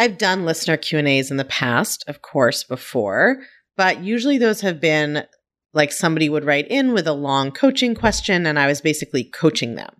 I've 0.00 0.16
done 0.16 0.46
listener 0.46 0.78
Q&As 0.78 1.30
in 1.30 1.36
the 1.36 1.44
past, 1.44 2.04
of 2.08 2.22
course, 2.22 2.64
before, 2.64 3.42
but 3.76 4.02
usually 4.02 4.38
those 4.38 4.62
have 4.62 4.80
been 4.80 5.26
like 5.74 5.92
somebody 5.92 6.30
would 6.30 6.46
write 6.46 6.66
in 6.68 6.94
with 6.94 7.06
a 7.06 7.12
long 7.12 7.50
coaching 7.50 7.94
question 7.94 8.46
and 8.46 8.58
I 8.58 8.66
was 8.66 8.80
basically 8.80 9.24
coaching 9.24 9.74
them. 9.74 9.94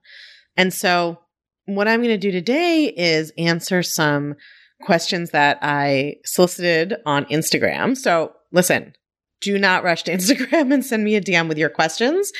And 0.57 0.73
so 0.73 1.19
what 1.67 1.87
I'm 1.87 2.01
going 2.01 2.09
to 2.09 2.17
do 2.17 2.33
today 2.33 2.87
is 2.97 3.31
answer 3.37 3.83
some 3.83 4.37
questions 4.81 5.33
that 5.33 5.59
I 5.61 6.15
solicited 6.25 6.97
on 7.05 7.27
Instagram. 7.27 7.95
So 7.95 8.33
listen, 8.53 8.95
do 9.43 9.59
not 9.59 9.85
rush 9.85 10.05
to 10.05 10.13
Instagram 10.13 10.73
and 10.73 10.83
send 10.83 11.05
me 11.05 11.17
a 11.17 11.21
DM 11.21 11.47
with 11.47 11.59
your 11.59 11.69
questions 11.69 12.33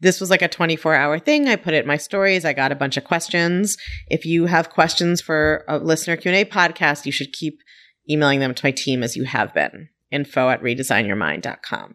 this 0.00 0.20
was 0.20 0.30
like 0.30 0.42
a 0.42 0.48
24 0.48 0.94
hour 0.94 1.18
thing. 1.18 1.48
I 1.48 1.56
put 1.56 1.74
it 1.74 1.82
in 1.82 1.86
my 1.86 1.96
stories. 1.96 2.44
I 2.44 2.52
got 2.52 2.72
a 2.72 2.76
bunch 2.76 2.96
of 2.96 3.04
questions. 3.04 3.76
If 4.08 4.24
you 4.24 4.46
have 4.46 4.70
questions 4.70 5.20
for 5.20 5.64
a 5.68 5.78
listener 5.78 6.16
Q&A 6.16 6.44
podcast, 6.44 7.06
you 7.06 7.12
should 7.12 7.32
keep 7.32 7.60
emailing 8.08 8.40
them 8.40 8.54
to 8.54 8.66
my 8.66 8.70
team 8.70 9.02
as 9.02 9.16
you 9.16 9.24
have 9.24 9.54
been. 9.54 9.88
Info 10.10 10.48
at 10.48 10.62
redesignyourmind.com. 10.62 11.94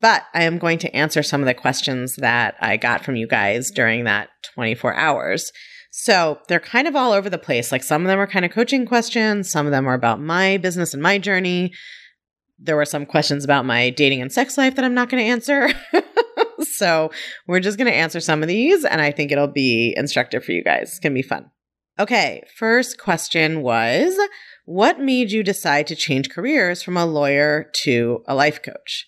But 0.00 0.22
I 0.32 0.44
am 0.44 0.58
going 0.58 0.78
to 0.78 0.96
answer 0.96 1.22
some 1.22 1.42
of 1.42 1.46
the 1.46 1.54
questions 1.54 2.16
that 2.16 2.54
I 2.60 2.78
got 2.78 3.04
from 3.04 3.16
you 3.16 3.26
guys 3.26 3.70
during 3.70 4.04
that 4.04 4.30
24 4.54 4.94
hours. 4.94 5.52
So 5.90 6.38
they're 6.48 6.60
kind 6.60 6.88
of 6.88 6.96
all 6.96 7.12
over 7.12 7.28
the 7.28 7.36
place. 7.36 7.70
Like 7.70 7.82
some 7.82 8.02
of 8.02 8.08
them 8.08 8.18
are 8.18 8.26
kind 8.26 8.44
of 8.44 8.52
coaching 8.52 8.86
questions. 8.86 9.50
Some 9.50 9.66
of 9.66 9.72
them 9.72 9.86
are 9.86 9.94
about 9.94 10.20
my 10.20 10.56
business 10.56 10.94
and 10.94 11.02
my 11.02 11.18
journey. 11.18 11.72
There 12.58 12.76
were 12.76 12.86
some 12.86 13.04
questions 13.04 13.44
about 13.44 13.66
my 13.66 13.90
dating 13.90 14.22
and 14.22 14.32
sex 14.32 14.56
life 14.56 14.76
that 14.76 14.84
I'm 14.84 14.94
not 14.94 15.10
going 15.10 15.22
to 15.22 15.30
answer. 15.30 15.68
so 16.72 17.10
we're 17.46 17.60
just 17.60 17.78
going 17.78 17.90
to 17.90 17.96
answer 17.96 18.20
some 18.20 18.42
of 18.42 18.48
these, 18.48 18.84
and 18.84 19.00
I 19.00 19.10
think 19.10 19.32
it'll 19.32 19.46
be 19.46 19.94
instructive 19.96 20.44
for 20.44 20.52
you 20.52 20.62
guys. 20.62 20.90
It's 20.90 20.98
going 20.98 21.12
to 21.12 21.18
be 21.18 21.26
fun. 21.26 21.50
Okay, 21.98 22.42
first 22.56 22.98
question 22.98 23.62
was 23.62 24.16
What 24.64 25.00
made 25.00 25.30
you 25.32 25.42
decide 25.42 25.86
to 25.88 25.96
change 25.96 26.30
careers 26.30 26.82
from 26.82 26.96
a 26.96 27.04
lawyer 27.04 27.70
to 27.82 28.22
a 28.26 28.34
life 28.34 28.62
coach? 28.62 29.06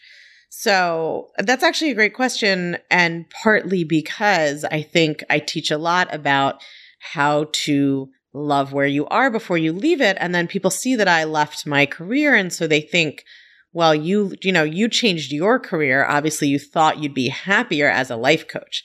So 0.50 1.31
that's 1.39 1.64
actually 1.64 1.91
a 1.91 1.94
great 1.94 2.14
question. 2.14 2.77
And 2.91 3.25
partly 3.31 3.84
because 3.84 4.64
I 4.64 4.83
think 4.83 5.25
I 5.31 5.39
teach 5.39 5.70
a 5.70 5.78
lot 5.78 6.14
about 6.14 6.62
how 7.00 7.47
to 7.64 8.11
love 8.34 8.72
where 8.72 8.87
you 8.87 9.06
are 9.06 9.31
before 9.31 9.56
you 9.59 9.72
leave 9.72 10.03
it. 10.03 10.19
And 10.20 10.34
then 10.34 10.47
people 10.47 10.70
see 10.70 10.94
that 10.97 11.09
I 11.09 11.25
left 11.25 11.66
my 11.66 11.87
career. 11.87 12.34
And 12.34 12.53
so 12.53 12.66
they 12.66 12.83
think, 12.83 13.25
well, 13.73 13.95
you, 13.95 14.34
you 14.42 14.53
know, 14.53 14.65
you 14.65 14.89
changed 14.89 15.33
your 15.33 15.59
career. 15.59 16.05
Obviously, 16.05 16.48
you 16.48 16.59
thought 16.59 17.03
you'd 17.03 17.15
be 17.15 17.28
happier 17.28 17.89
as 17.89 18.11
a 18.11 18.17
life 18.17 18.47
coach. 18.47 18.83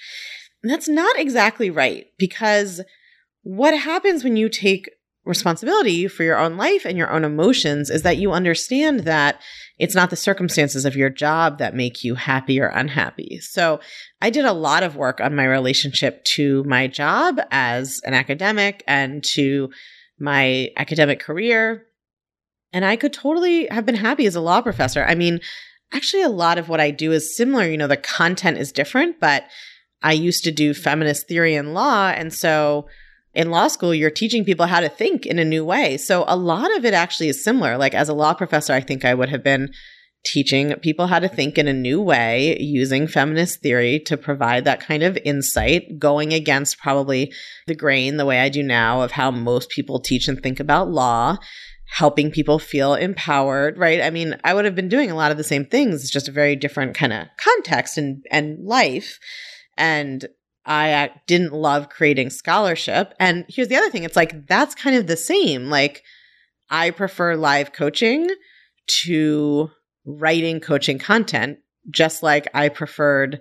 And 0.63 0.71
that's 0.71 0.88
not 0.88 1.19
exactly 1.19 1.69
right 1.69 2.07
because 2.17 2.81
what 3.43 3.77
happens 3.77 4.23
when 4.23 4.35
you 4.35 4.49
take 4.49 4.89
responsibility 5.27 6.08
for 6.08 6.23
your 6.23 6.38
own 6.38 6.58
life 6.58 6.85
and 6.85 6.97
your 6.97 7.11
own 7.11 7.25
emotions 7.25 7.89
is 7.89 8.02
that 8.03 8.17
you 8.17 8.31
understand 8.31 9.02
that 9.02 9.42
it's 9.77 9.95
not 9.95 10.09
the 10.09 10.15
circumstances 10.15 10.86
of 10.86 10.95
your 10.95 11.09
job 11.09 11.58
that 11.59 11.75
make 11.75 12.04
you 12.04 12.15
happy 12.15 12.59
or 12.59 12.67
unhappy. 12.67 13.39
So 13.42 13.80
I 14.21 14.30
did 14.30 14.45
a 14.45 14.54
lot 14.54 14.83
of 14.83 14.95
work 14.95 15.19
on 15.19 15.36
my 15.36 15.43
relationship 15.43 16.23
to 16.36 16.64
my 16.64 16.87
job 16.87 17.39
as 17.52 17.99
an 18.05 18.14
academic 18.14 18.83
and 18.87 19.23
to 19.36 19.69
my 20.19 20.69
academic 20.77 21.19
career 21.19 21.86
and 22.73 22.86
I 22.86 22.95
could 22.95 23.14
totally 23.14 23.67
have 23.67 23.86
been 23.86 23.95
happy 23.95 24.26
as 24.26 24.36
a 24.36 24.42
law 24.42 24.61
professor. 24.61 25.05
I 25.05 25.16
mean, 25.16 25.39
actually, 25.94 26.23
a 26.23 26.30
lot 26.30 26.58
of 26.58 26.70
what 26.70 26.80
I 26.80 26.92
do 26.92 27.11
is 27.11 27.36
similar. 27.36 27.67
You 27.67 27.78
know, 27.78 27.88
the 27.88 27.98
content 27.98 28.58
is 28.58 28.72
different, 28.72 29.20
but 29.20 29.44
I 30.02 30.14
used 30.14 30.44
to 30.44 30.52
do 30.52 30.73
feminist 30.73 31.28
theory 31.28 31.55
in 31.55 31.73
law. 31.73 32.10
And 32.10 32.33
so 32.33 32.88
in 33.33 33.52
law 33.52 33.67
school, 33.67 33.94
you're 33.94 34.11
teaching 34.11 34.44
people 34.44 34.66
how 34.66 34.80
to 34.80 34.89
think 34.89 35.26
in 35.26 35.39
a 35.39 35.45
new 35.45 35.64
way. 35.64 35.98
So 35.98 36.26
a 36.28 36.36
lot 36.36 36.76
of 36.78 36.86
it 36.86 36.94
actually 36.94 37.30
is 37.30 37.44
similar. 37.44 37.78
Like 37.78 37.94
as 37.94 38.10
a 38.10 38.14
law 38.14 38.33
professor, 38.33 38.73
I 38.73 38.82
think 38.82 39.05
I 39.05 39.14
would 39.14 39.30
have 39.30 39.44
been 39.44 39.72
teaching 40.26 40.73
people 40.82 41.08
how 41.08 41.20
to 41.20 41.30
think 41.30 41.58
in 41.58 41.67
a 41.67 41.73
new 41.73 42.02
way 42.02 42.58
using 42.60 43.08
feminist 43.08 43.61
theory 43.61 43.99
to 43.99 44.17
provide 44.17 44.66
that 44.66 44.82
kind 44.82 45.04
of 45.04 45.17
insight, 45.23 45.99
going 45.99 46.34
against 46.34 46.80
probably 46.80 47.32
the 47.66 47.76
grain 47.76 48.17
the 48.17 48.26
way 48.26 48.39
I 48.39 48.49
do 48.49 48.61
now 48.61 49.02
of 49.02 49.11
how 49.11 49.32
most 49.32 49.70
people 49.70 49.99
teach 49.99 50.28
and 50.28 50.42
think 50.42 50.60
about 50.60 50.89
law 50.89 51.38
helping 51.89 52.31
people 52.31 52.59
feel 52.59 52.93
empowered, 52.95 53.77
right? 53.77 54.02
I 54.02 54.09
mean, 54.09 54.36
I 54.43 54.53
would 54.53 54.65
have 54.65 54.75
been 54.75 54.89
doing 54.89 55.09
a 55.09 55.15
lot 55.15 55.31
of 55.31 55.37
the 55.37 55.43
same 55.43 55.65
things, 55.65 56.03
it's 56.03 56.11
just 56.11 56.27
a 56.27 56.33
very 56.33 56.55
different 56.55 56.95
kind 56.95 57.14
of 57.14 57.27
context 57.37 57.98
and 57.98 58.25
and 58.31 58.64
life. 58.64 59.20
And 59.77 60.25
I 60.65 60.92
uh, 60.92 61.08
didn't 61.27 61.53
love 61.53 61.89
creating 61.89 62.30
scholarship. 62.30 63.14
And 63.20 63.45
here's 63.48 63.70
the 63.70 63.77
other 63.77 63.89
thing, 63.89 64.03
it's 64.03 64.15
like 64.15 64.48
that's 64.48 64.75
kind 64.75 64.95
of 64.95 65.08
the 65.08 65.17
same. 65.17 65.70
Like 65.70 66.03
I 66.70 66.92
prefer 66.92 67.36
live 67.36 67.71
coaching 67.71 68.30
to 69.04 69.69
writing 70.05 70.59
coaching 70.59 70.99
content, 70.99 71.59
just 71.89 72.21
like 72.21 72.48
I 72.54 72.69
preferred 72.69 73.39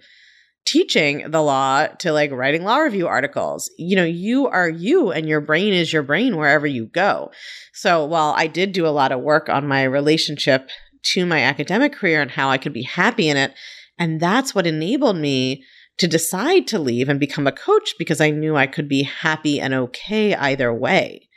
teaching 0.66 1.31
the 1.31 1.41
law 1.41 1.87
to 1.87 2.12
like 2.12 2.31
writing 2.32 2.65
law 2.65 2.78
review 2.78 3.06
articles. 3.06 3.71
You 3.78 3.97
know, 3.97 4.04
you 4.04 4.49
are 4.49 4.69
you 4.69 5.12
and 5.12 5.28
your 5.28 5.41
brain 5.41 5.72
is 5.72 5.93
your 5.93 6.03
brain 6.03 6.37
wherever 6.37 6.66
you 6.66 6.87
go. 6.87 7.31
So 7.72 8.04
while 8.04 8.34
I 8.37 8.49
did 8.49 8.72
do 8.72 8.87
a 8.87 8.88
lot 8.88 9.12
of 9.12 9.21
work 9.21 9.49
on 9.49 9.69
my 9.69 9.84
relationship 9.84 10.69
to 11.12 11.25
my 11.25 11.41
academic 11.43 11.93
career 11.93 12.21
and 12.21 12.31
how 12.31 12.50
I 12.50 12.59
could 12.59 12.72
be 12.72 12.82
happy 12.82 13.28
in 13.28 13.37
it, 13.37 13.54
and 13.99 14.21
that's 14.21 14.54
what 14.54 14.66
enabled 14.66 15.16
me 15.16 15.65
to 15.99 16.09
decide 16.09 16.66
to 16.66 16.78
leave 16.78 17.09
and 17.09 17.19
become 17.19 17.47
a 17.47 17.53
coach 17.53 17.94
because 17.98 18.21
I 18.21 18.31
knew 18.31 18.56
I 18.56 18.66
could 18.66 18.88
be 18.88 19.04
happy 19.04 19.60
and 19.60 19.72
okay 19.72 20.34
either 20.34 20.75
way. 20.75 21.28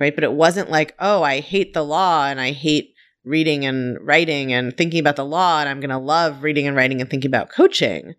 Right. 0.00 0.14
But 0.14 0.24
it 0.24 0.32
wasn't 0.32 0.70
like, 0.70 0.94
oh, 0.98 1.22
I 1.22 1.38
hate 1.38 1.72
the 1.72 1.84
law 1.84 2.26
and 2.26 2.40
I 2.40 2.50
hate 2.50 2.94
reading 3.24 3.64
and 3.64 3.96
writing 4.02 4.52
and 4.52 4.76
thinking 4.76 4.98
about 4.98 5.16
the 5.16 5.24
law 5.24 5.60
and 5.60 5.68
I'm 5.68 5.78
going 5.78 5.90
to 5.90 5.98
love 5.98 6.42
reading 6.42 6.66
and 6.66 6.76
writing 6.76 7.00
and 7.00 7.08
thinking 7.08 7.30
about 7.30 7.50
coaching 7.50 8.14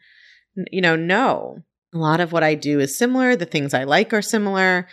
you 0.72 0.82
know, 0.82 0.96
no. 0.96 1.60
A 1.94 1.98
lot 1.98 2.20
of 2.20 2.32
what 2.32 2.44
I 2.44 2.56
do 2.56 2.80
is 2.80 2.98
similar. 2.98 3.36
The 3.36 3.46
things 3.46 3.74
I 3.74 3.84
like 3.86 4.14
are 4.14 4.22
similar. 4.22 4.88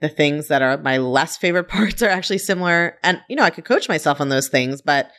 The 0.00 0.08
things 0.08 0.48
that 0.48 0.62
are 0.62 0.78
my 0.78 0.98
less 0.98 1.36
favorite 1.36 1.68
parts 1.68 2.02
are 2.02 2.08
actually 2.08 2.38
similar. 2.38 2.98
And, 3.02 3.20
you 3.28 3.36
know, 3.36 3.42
I 3.42 3.50
could 3.50 3.64
coach 3.64 3.88
myself 3.88 4.20
on 4.20 4.28
those 4.28 4.48
things, 4.48 4.82
but 4.82 5.10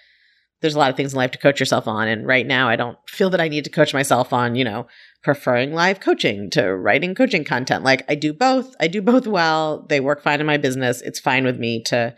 there's 0.61 0.75
a 0.75 0.79
lot 0.79 0.89
of 0.89 0.97
things 0.97 1.13
in 1.13 1.17
life 1.17 1.31
to 1.31 1.37
coach 1.37 1.59
yourself 1.59 1.87
on. 1.87 2.07
And 2.07 2.25
right 2.25 2.45
now, 2.45 2.67
I 2.67 2.75
don't 2.75 2.97
feel 3.07 3.29
that 3.29 3.41
I 3.41 3.47
need 3.47 3.63
to 3.65 3.69
coach 3.69 3.93
myself 3.93 4.33
on, 4.33 4.55
you 4.55 4.63
know, 4.63 4.87
preferring 5.23 5.73
live 5.73 5.99
coaching 5.99 6.49
to 6.51 6.75
writing 6.75 7.13
coaching 7.13 7.43
content. 7.43 7.83
Like 7.83 8.03
I 8.09 8.15
do 8.15 8.33
both. 8.33 8.75
I 8.79 8.87
do 8.87 9.01
both 9.01 9.27
well. 9.27 9.85
They 9.87 9.99
work 9.99 10.23
fine 10.23 10.39
in 10.39 10.47
my 10.47 10.57
business. 10.57 11.01
It's 11.01 11.19
fine 11.19 11.45
with 11.45 11.59
me 11.59 11.83
to 11.83 12.15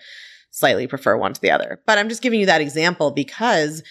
slightly 0.51 0.88
prefer 0.88 1.17
one 1.17 1.34
to 1.34 1.41
the 1.41 1.51
other. 1.51 1.81
But 1.85 1.97
I'm 1.97 2.09
just 2.09 2.22
giving 2.22 2.40
you 2.40 2.46
that 2.46 2.61
example 2.61 3.11
because 3.11 3.84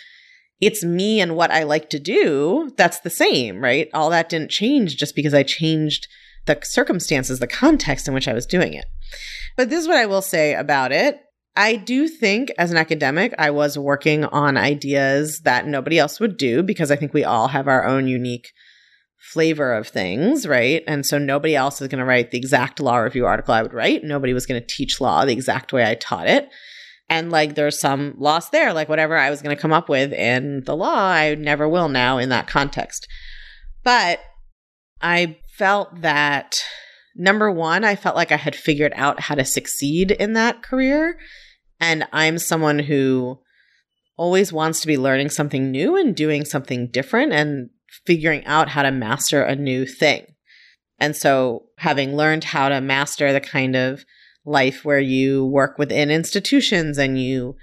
it's 0.60 0.84
me 0.84 1.20
and 1.20 1.36
what 1.36 1.50
I 1.50 1.62
like 1.62 1.90
to 1.90 1.98
do, 1.98 2.72
that's 2.76 3.00
the 3.00 3.10
same, 3.10 3.62
right? 3.62 3.88
All 3.94 4.10
that 4.10 4.28
didn't 4.28 4.50
change 4.50 4.96
just 4.96 5.14
because 5.14 5.34
I 5.34 5.42
changed 5.42 6.08
the 6.46 6.58
circumstances, 6.62 7.38
the 7.38 7.46
context 7.46 8.08
in 8.08 8.14
which 8.14 8.26
I 8.26 8.32
was 8.32 8.46
doing 8.46 8.74
it. 8.74 8.86
But 9.56 9.70
this 9.70 9.80
is 9.80 9.88
what 9.88 9.98
I 9.98 10.06
will 10.06 10.22
say 10.22 10.54
about 10.54 10.92
it. 10.92 11.20
I 11.56 11.76
do 11.76 12.08
think 12.08 12.52
as 12.56 12.70
an 12.70 12.76
academic, 12.76 13.34
I 13.38 13.50
was 13.50 13.76
working 13.76 14.24
on 14.24 14.56
ideas 14.56 15.40
that 15.40 15.66
nobody 15.66 15.98
else 15.98 16.20
would 16.20 16.36
do 16.36 16.62
because 16.62 16.90
I 16.90 16.96
think 16.96 17.12
we 17.12 17.24
all 17.24 17.48
have 17.48 17.66
our 17.66 17.84
own 17.84 18.06
unique 18.06 18.52
flavor 19.18 19.74
of 19.74 19.88
things, 19.88 20.46
right? 20.46 20.82
And 20.86 21.04
so 21.04 21.18
nobody 21.18 21.56
else 21.56 21.80
is 21.80 21.88
going 21.88 21.98
to 21.98 22.04
write 22.04 22.30
the 22.30 22.38
exact 22.38 22.80
law 22.80 22.98
review 22.98 23.26
article 23.26 23.54
I 23.54 23.62
would 23.62 23.74
write. 23.74 24.04
Nobody 24.04 24.32
was 24.32 24.46
going 24.46 24.60
to 24.60 24.66
teach 24.66 25.00
law 25.00 25.24
the 25.24 25.32
exact 25.32 25.72
way 25.72 25.84
I 25.84 25.96
taught 25.96 26.28
it. 26.28 26.48
And 27.08 27.30
like 27.30 27.54
there's 27.54 27.80
some 27.80 28.14
loss 28.18 28.50
there, 28.50 28.72
like 28.72 28.88
whatever 28.88 29.16
I 29.16 29.30
was 29.30 29.40
going 29.40 29.54
to 29.56 29.60
come 29.60 29.72
up 29.72 29.88
with 29.88 30.12
in 30.12 30.62
the 30.64 30.76
law, 30.76 30.94
I 30.94 31.34
never 31.36 31.68
will 31.68 31.88
now 31.88 32.18
in 32.18 32.28
that 32.28 32.46
context. 32.46 33.08
But 33.82 34.20
I 35.00 35.38
felt 35.56 36.02
that 36.02 36.62
number 37.16 37.50
one, 37.50 37.84
I 37.84 37.96
felt 37.96 38.16
like 38.16 38.30
I 38.30 38.36
had 38.36 38.54
figured 38.54 38.92
out 38.94 39.20
how 39.20 39.34
to 39.34 39.44
succeed 39.44 40.10
in 40.10 40.34
that 40.34 40.62
career. 40.62 41.18
And 41.80 42.06
I'm 42.12 42.38
someone 42.38 42.78
who 42.78 43.38
always 44.16 44.52
wants 44.52 44.80
to 44.80 44.86
be 44.86 44.98
learning 44.98 45.30
something 45.30 45.70
new 45.70 45.96
and 45.96 46.14
doing 46.14 46.44
something 46.44 46.88
different 46.88 47.32
and 47.32 47.70
figuring 48.06 48.44
out 48.44 48.68
how 48.68 48.82
to 48.82 48.90
master 48.90 49.42
a 49.42 49.56
new 49.56 49.86
thing. 49.86 50.26
And 50.98 51.16
so, 51.16 51.66
having 51.78 52.16
learned 52.16 52.42
how 52.42 52.68
to 52.68 52.80
master 52.80 53.32
the 53.32 53.40
kind 53.40 53.76
of 53.76 54.04
life 54.48 54.84
where 54.84 55.00
you 55.00 55.44
work 55.46 55.78
within 55.78 56.10
institutions 56.10 56.98
and 56.98 57.20
you 57.20 57.56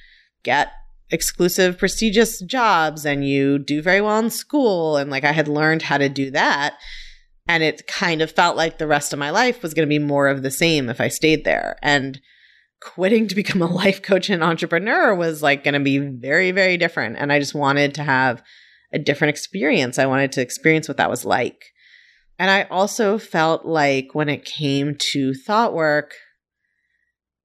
get 0.44 0.72
exclusive 1.12 1.78
prestigious 1.78 2.42
jobs 2.42 3.06
and 3.06 3.28
you 3.28 3.60
do 3.60 3.82
very 3.82 4.02
well 4.02 4.20
in 4.20 4.30
school. 4.30 4.98
And 4.98 5.12
like 5.12 5.24
I 5.24 5.32
had 5.32 5.48
learned 5.48 5.82
how 5.82 5.98
to 5.98 6.10
do 6.10 6.32
that. 6.32 6.76
And 7.48 7.62
it 7.64 7.86
kind 7.88 8.22
of 8.22 8.32
felt 8.32 8.58
like 8.58 8.78
the 8.78 8.88
rest 8.88 9.14
of 9.14 9.20
my 9.20 9.30
life 9.30 9.62
was 9.62 9.74
going 9.74 9.88
to 9.88 9.90
be 9.90 10.00
more 10.00 10.28
of 10.28 10.42
the 10.42 10.52
same 10.52 10.90
if 10.90 11.00
I 11.00 11.10
stayed 11.10 11.46
there. 11.46 11.78
And 11.82 12.20
quitting 12.82 13.28
to 13.28 13.36
become 13.36 13.62
a 13.62 13.68
life 13.68 14.02
coach 14.02 14.30
and 14.30 14.44
entrepreneur 14.44 15.14
was 15.16 15.44
like 15.44 15.64
going 15.64 15.74
to 15.74 15.80
be 15.80 15.98
very 15.98 16.52
very 16.52 16.78
different. 16.78 17.18
And 17.18 17.31
I 17.31 17.40
just 17.40 17.56
wanted 17.56 17.94
to 17.96 18.04
have 18.04 18.42
a 18.94 19.00
different 19.00 19.30
experience. 19.30 20.00
I 20.00 20.06
wanted 20.06 20.31
to 20.34 20.42
experience 20.42 20.88
what 20.88 20.98
that 20.98 21.10
was 21.10 21.26
like. 21.26 21.66
And 22.38 22.52
I 22.52 22.64
also 22.64 23.18
felt 23.18 23.66
like 23.66 24.10
when 24.14 24.30
it 24.30 24.46
came 24.46 24.96
to 25.12 25.34
thought 25.34 25.74
work 25.74 26.14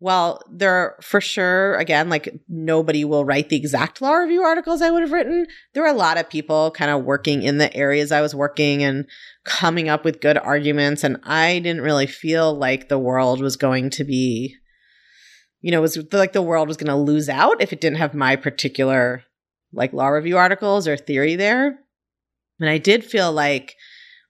well, 0.02 0.40
there 0.50 0.96
for 1.02 1.20
sure, 1.20 1.74
again, 1.74 2.08
like 2.08 2.40
nobody 2.48 3.04
will 3.04 3.26
write 3.26 3.50
the 3.50 3.56
exact 3.56 4.00
law 4.00 4.14
review 4.14 4.42
articles 4.42 4.80
I 4.80 4.90
would 4.90 5.02
have 5.02 5.12
written. 5.12 5.46
There 5.74 5.82
were 5.82 5.90
a 5.90 5.92
lot 5.92 6.16
of 6.16 6.30
people 6.30 6.70
kind 6.70 6.90
of 6.90 7.04
working 7.04 7.42
in 7.42 7.58
the 7.58 7.74
areas 7.76 8.10
I 8.10 8.22
was 8.22 8.34
working 8.34 8.82
and 8.82 9.06
coming 9.44 9.90
up 9.90 10.02
with 10.02 10.22
good 10.22 10.38
arguments. 10.38 11.04
And 11.04 11.18
I 11.24 11.58
didn't 11.58 11.82
really 11.82 12.06
feel 12.06 12.54
like 12.54 12.88
the 12.88 12.98
world 12.98 13.42
was 13.42 13.58
going 13.58 13.90
to 13.90 14.04
be, 14.04 14.56
you 15.60 15.70
know, 15.70 15.82
was 15.82 15.98
like 16.12 16.32
the 16.32 16.40
world 16.40 16.68
was 16.68 16.78
going 16.78 16.88
to 16.88 16.96
lose 16.96 17.28
out 17.28 17.60
if 17.60 17.70
it 17.70 17.82
didn't 17.82 17.98
have 17.98 18.14
my 18.14 18.36
particular 18.36 19.24
like 19.70 19.92
law 19.92 20.08
review 20.08 20.38
articles 20.38 20.88
or 20.88 20.96
theory 20.96 21.36
there. 21.36 21.78
And 22.58 22.70
I 22.70 22.78
did 22.78 23.04
feel 23.04 23.32
like 23.32 23.76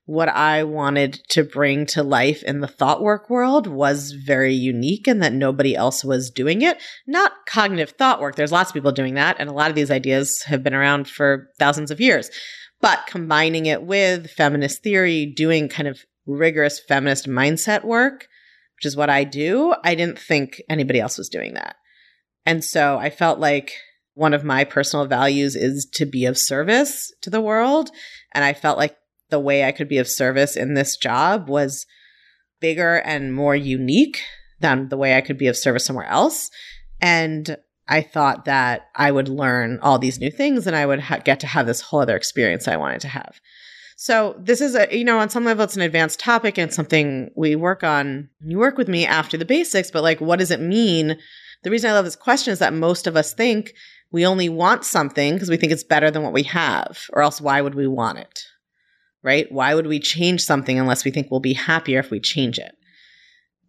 what 0.07 0.29
I 0.29 0.65
wanted 0.65 1.21
to 1.31 1.45
bring 1.45 1.87
to 1.87 2.03
life 2.03 2.43
in 2.43 2.61
the 2.61 2.67
thought 2.67 3.03
work 3.03 3.31
world 3.31 3.67
was 3.67 4.13
very 4.13 4.55
unique 4.55 5.07
and 5.07 5.23
that 5.23 5.33
nobody 5.33 5.77
else 5.77 6.05
was 6.05 6.31
doing 6.31 6.63
it. 6.63 6.83
Not 7.07 7.33
cognitive 7.47 7.91
thought 7.91 8.21
work. 8.21 8.35
There's 8.35 8.53
lots 8.53 8.71
of 8.71 8.75
people 8.75 8.93
doing 8.93 9.15
that. 9.15 9.37
And 9.39 9.49
a 9.49 9.53
lot 9.53 9.71
of 9.71 9.77
these 9.77 9.91
ideas 9.91 10.43
have 10.47 10.65
been 10.65 10.75
around 10.75 11.09
for 11.09 11.49
thousands 11.59 11.91
of 11.91 12.01
years. 12.01 12.31
But 12.81 13.07
combining 13.07 13.67
it 13.67 13.83
with 13.83 14.31
feminist 14.31 14.83
theory, 14.83 15.27
doing 15.27 15.69
kind 15.69 15.87
of 15.87 16.01
rigorous 16.27 16.81
feminist 16.81 17.29
mindset 17.29 17.85
work, 17.85 18.27
which 18.77 18.87
is 18.87 18.97
what 18.97 19.11
I 19.11 19.25
do, 19.25 19.75
I 19.85 19.95
didn't 19.95 20.19
think 20.19 20.63
anybody 20.69 20.99
else 20.99 21.19
was 21.19 21.29
doing 21.29 21.55
that. 21.55 21.77
And 22.47 22.65
so 22.65 22.99
I 22.99 23.11
felt 23.11 23.39
like 23.39 23.75
one 24.15 24.35
of 24.35 24.45
my 24.45 24.65
personal 24.65 25.07
values 25.07 25.55
is 25.55 25.89
to 25.95 26.07
be 26.07 26.25
of 26.25 26.37
service 26.37 27.13
to 27.23 27.31
the 27.31 27.41
world. 27.41 27.91
And 28.35 28.45
I 28.45 28.55
felt 28.55 28.79
like 28.79 28.97
the 29.31 29.41
way 29.41 29.65
I 29.65 29.73
could 29.73 29.89
be 29.89 29.99
of 29.99 30.09
service 30.09 30.57
in 30.57 30.75
this 30.75 30.97
job 30.97 31.49
was 31.49 31.87
bigger 32.61 32.97
and 32.97 33.35
more 33.35 33.57
unique 33.57 34.23
than 34.61 34.89
the 34.89 34.97
way 34.97 35.17
I 35.17 35.21
could 35.21 35.39
be 35.39 35.47
of 35.47 35.57
service 35.57 35.85
somewhere 35.85 36.07
else. 36.07 36.51
And 37.01 37.57
I 37.89 38.03
thought 38.03 38.45
that 38.45 38.83
I 38.95 39.11
would 39.11 39.29
learn 39.29 39.79
all 39.83 39.99
these 39.99 40.21
new 40.21 40.31
things 40.31 40.67
and 40.67 40.77
I 40.77 40.87
would 40.87 41.01
ha- 41.01 41.19
get 41.19 41.41
to 41.41 41.47
have 41.47 41.67
this 41.67 41.81
whole 41.81 42.01
other 42.01 42.17
experience 42.17 42.69
I 42.69 42.77
wanted 42.77 43.01
to 43.01 43.09
have. 43.09 43.41
So 43.97 44.37
this 44.39 44.61
is 44.61 44.75
a, 44.75 44.97
you 44.97 45.05
know, 45.05 45.19
on 45.19 45.29
some 45.29 45.45
level, 45.45 45.65
it's 45.65 45.77
an 45.77 45.83
advanced 45.83 46.21
topic 46.21 46.57
and 46.57 46.73
something 46.73 47.31
we 47.37 47.57
work 47.57 47.85
on. 47.85 48.31
You 48.41 48.59
work 48.59 48.79
with 48.79 48.89
me 48.89 49.05
after 49.05 49.37
the 49.37 49.45
basics, 49.45 49.91
but 49.91 50.03
like, 50.03 50.21
what 50.21 50.39
does 50.39 50.51
it 50.51 50.61
mean? 50.61 51.19
The 51.65 51.71
reason 51.71 51.91
I 51.91 51.93
love 51.93 52.07
this 52.07 52.17
question 52.17 52.53
is 52.53 52.61
that 52.61 52.73
most 52.73 53.07
of 53.07 53.17
us 53.17 53.35
think 53.35 53.75
we 54.13 54.25
only 54.25 54.49
want 54.49 54.85
something 54.85 55.35
because 55.35 55.51
we 55.51 55.57
think 55.57 55.73
it's 55.73 55.85
better 55.85 56.11
than 56.11 56.23
what 56.23 56.33
we 56.33 56.45
have, 56.45 57.01
or 57.13 57.23
else 57.23 57.41
why 57.41 57.61
would 57.61 57.75
we 57.75 57.87
want 57.87 58.19
it? 58.19 58.41
Right? 59.23 59.51
Why 59.51 59.75
would 59.75 59.87
we 59.87 60.01
change 60.01 60.43
something 60.43 60.79
unless 60.79 61.05
we 61.05 61.11
think 61.11 61.31
we'll 61.31 61.41
be 61.41 61.55
happier 61.55 61.99
if 61.99 62.11
we 62.11 62.21
change 62.21 62.59
it? 62.59 62.73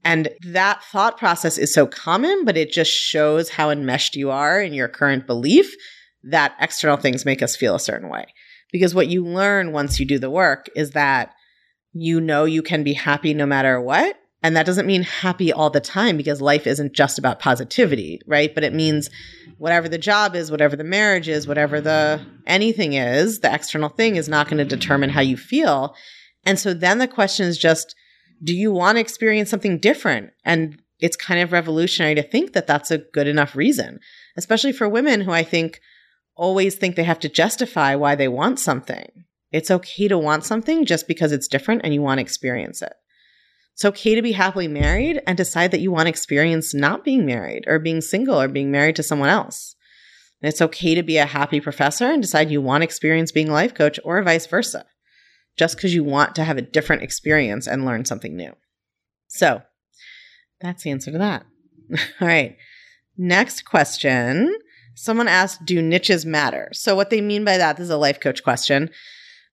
And 0.04 0.30
that 0.48 0.84
thought 0.86 1.18
process 1.18 1.58
is 1.58 1.74
so 1.74 1.86
common, 1.86 2.44
but 2.44 2.58
it 2.58 2.72
just 2.72 2.92
shows 2.92 3.50
how 3.50 3.70
enmeshed 3.70 4.16
you 4.16 4.32
are 4.32 4.60
in 4.62 4.74
your 4.74 4.88
current 4.88 5.28
belief 5.28 5.76
that 6.24 6.56
external 6.60 6.98
things 6.98 7.26
make 7.26 7.42
us 7.42 7.56
feel 7.56 7.76
a 7.76 7.80
certain 7.80 8.10
way. 8.10 8.26
Because 8.72 8.96
what 8.96 9.08
you 9.08 9.26
learn 9.26 9.74
once 9.74 10.00
you 10.00 10.06
do 10.06 10.18
the 10.18 10.30
work 10.30 10.68
is 10.76 10.92
that 10.92 11.34
you 11.94 12.22
know 12.22 12.46
you 12.46 12.64
can 12.64 12.84
be 12.84 12.94
happy 12.94 13.34
no 13.34 13.46
matter 13.46 13.80
what. 13.80 14.16
And 14.44 14.56
that 14.56 14.66
doesn't 14.66 14.88
mean 14.88 15.04
happy 15.04 15.54
all 15.54 15.70
the 15.70 15.80
time 15.80 16.18
because 16.18 16.42
life 16.42 16.66
isn't 16.66 16.94
just 16.94 17.20
about 17.20 17.40
positivity, 17.40 18.20
right? 18.26 18.54
But 18.54 18.64
it 18.64 18.74
means 18.74 19.10
whatever 19.58 19.88
the 19.88 20.00
job 20.00 20.36
is, 20.36 20.50
whatever 20.50 20.76
the 20.76 20.84
marriage 20.84 21.28
is, 21.28 21.48
whatever 21.48 21.80
the 21.80 22.26
anything 22.48 22.94
is, 22.94 23.40
the 23.40 23.54
external 23.54 23.90
thing 23.90 24.16
is 24.16 24.28
not 24.28 24.48
going 24.48 24.58
to 24.58 24.66
determine 24.66 25.12
how 25.12 25.22
you 25.22 25.38
feel. 25.38 25.96
And 26.44 26.58
so 26.58 26.74
then 26.74 26.98
the 26.98 27.08
question 27.08 27.46
is 27.46 27.58
just, 27.58 27.96
do 28.44 28.56
you 28.56 28.72
want 28.72 28.96
to 28.96 29.02
experience 29.02 29.52
something 29.52 29.78
different? 29.78 30.32
And 30.44 30.82
it's 31.00 31.16
kind 31.16 31.40
of 31.42 31.52
revolutionary 31.52 32.16
to 32.16 32.24
think 32.24 32.54
that 32.54 32.66
that's 32.66 32.90
a 32.90 32.98
good 32.98 33.28
enough 33.28 33.56
reason, 33.56 34.00
especially 34.38 34.72
for 34.72 34.90
women 34.90 35.22
who 35.22 35.32
I 35.32 35.44
think 35.44 35.80
always 36.36 36.76
think 36.76 36.96
they 36.96 37.04
have 37.04 37.20
to 37.20 37.30
justify 37.30 37.94
why 37.96 38.16
they 38.16 38.28
want 38.28 38.60
something. 38.60 39.26
It's 39.52 39.70
okay 39.70 40.08
to 40.08 40.18
want 40.18 40.46
something 40.46 40.86
just 40.86 41.08
because 41.08 41.32
it's 41.32 41.48
different 41.48 41.82
and 41.84 41.94
you 41.94 42.02
want 42.02 42.18
to 42.18 42.24
experience 42.24 42.82
it. 42.82 42.94
It's 43.74 43.86
okay 43.86 44.16
to 44.16 44.22
be 44.22 44.34
happily 44.34 44.68
married 44.68 45.22
and 45.26 45.38
decide 45.38 45.72
that 45.72 45.80
you 45.80 45.92
want 45.92 46.06
to 46.06 46.10
experience 46.10 46.74
not 46.74 47.04
being 47.04 47.26
married 47.26 47.64
or 47.68 47.80
being 47.80 48.02
single 48.02 48.40
or 48.40 48.48
being 48.48 48.72
married 48.72 48.96
to 48.98 49.04
someone 49.04 49.30
else. 49.30 49.76
And 50.42 50.50
it's 50.50 50.62
okay 50.62 50.96
to 50.96 51.04
be 51.04 51.18
a 51.18 51.26
happy 51.26 51.60
professor 51.60 52.06
and 52.06 52.22
decide 52.22 52.52
you 52.52 52.62
want 52.62 52.82
to 52.82 52.86
experience 52.86 53.32
being 53.32 53.50
a 53.50 53.54
life 53.54 53.74
coach 53.74 54.00
or 54.04 54.22
vice 54.24 54.46
versa, 54.46 54.86
just 55.58 55.78
because 55.78 55.94
you 55.94 56.04
want 56.04 56.36
to 56.36 56.44
have 56.44 56.58
a 56.58 56.62
different 56.62 57.04
experience 57.04 57.68
and 57.68 57.86
learn 57.86 58.06
something 58.06 58.36
new. 58.36 58.54
So 59.28 59.62
that's 60.60 60.84
the 60.84 60.92
answer 60.92 61.12
to 61.12 61.18
that. 61.18 61.46
All 62.22 62.28
right. 62.28 62.58
Next 63.18 63.66
question. 63.66 64.56
Someone 64.96 65.28
asked, 65.28 65.66
Do 65.66 65.82
niches 65.82 66.26
matter? 66.26 66.70
So, 66.74 66.96
what 66.96 67.10
they 67.10 67.22
mean 67.22 67.46
by 67.46 67.58
that, 67.58 67.78
this 67.78 67.86
is 67.86 67.90
a 67.90 67.98
life 67.98 68.20
coach 68.20 68.44
question, 68.44 68.90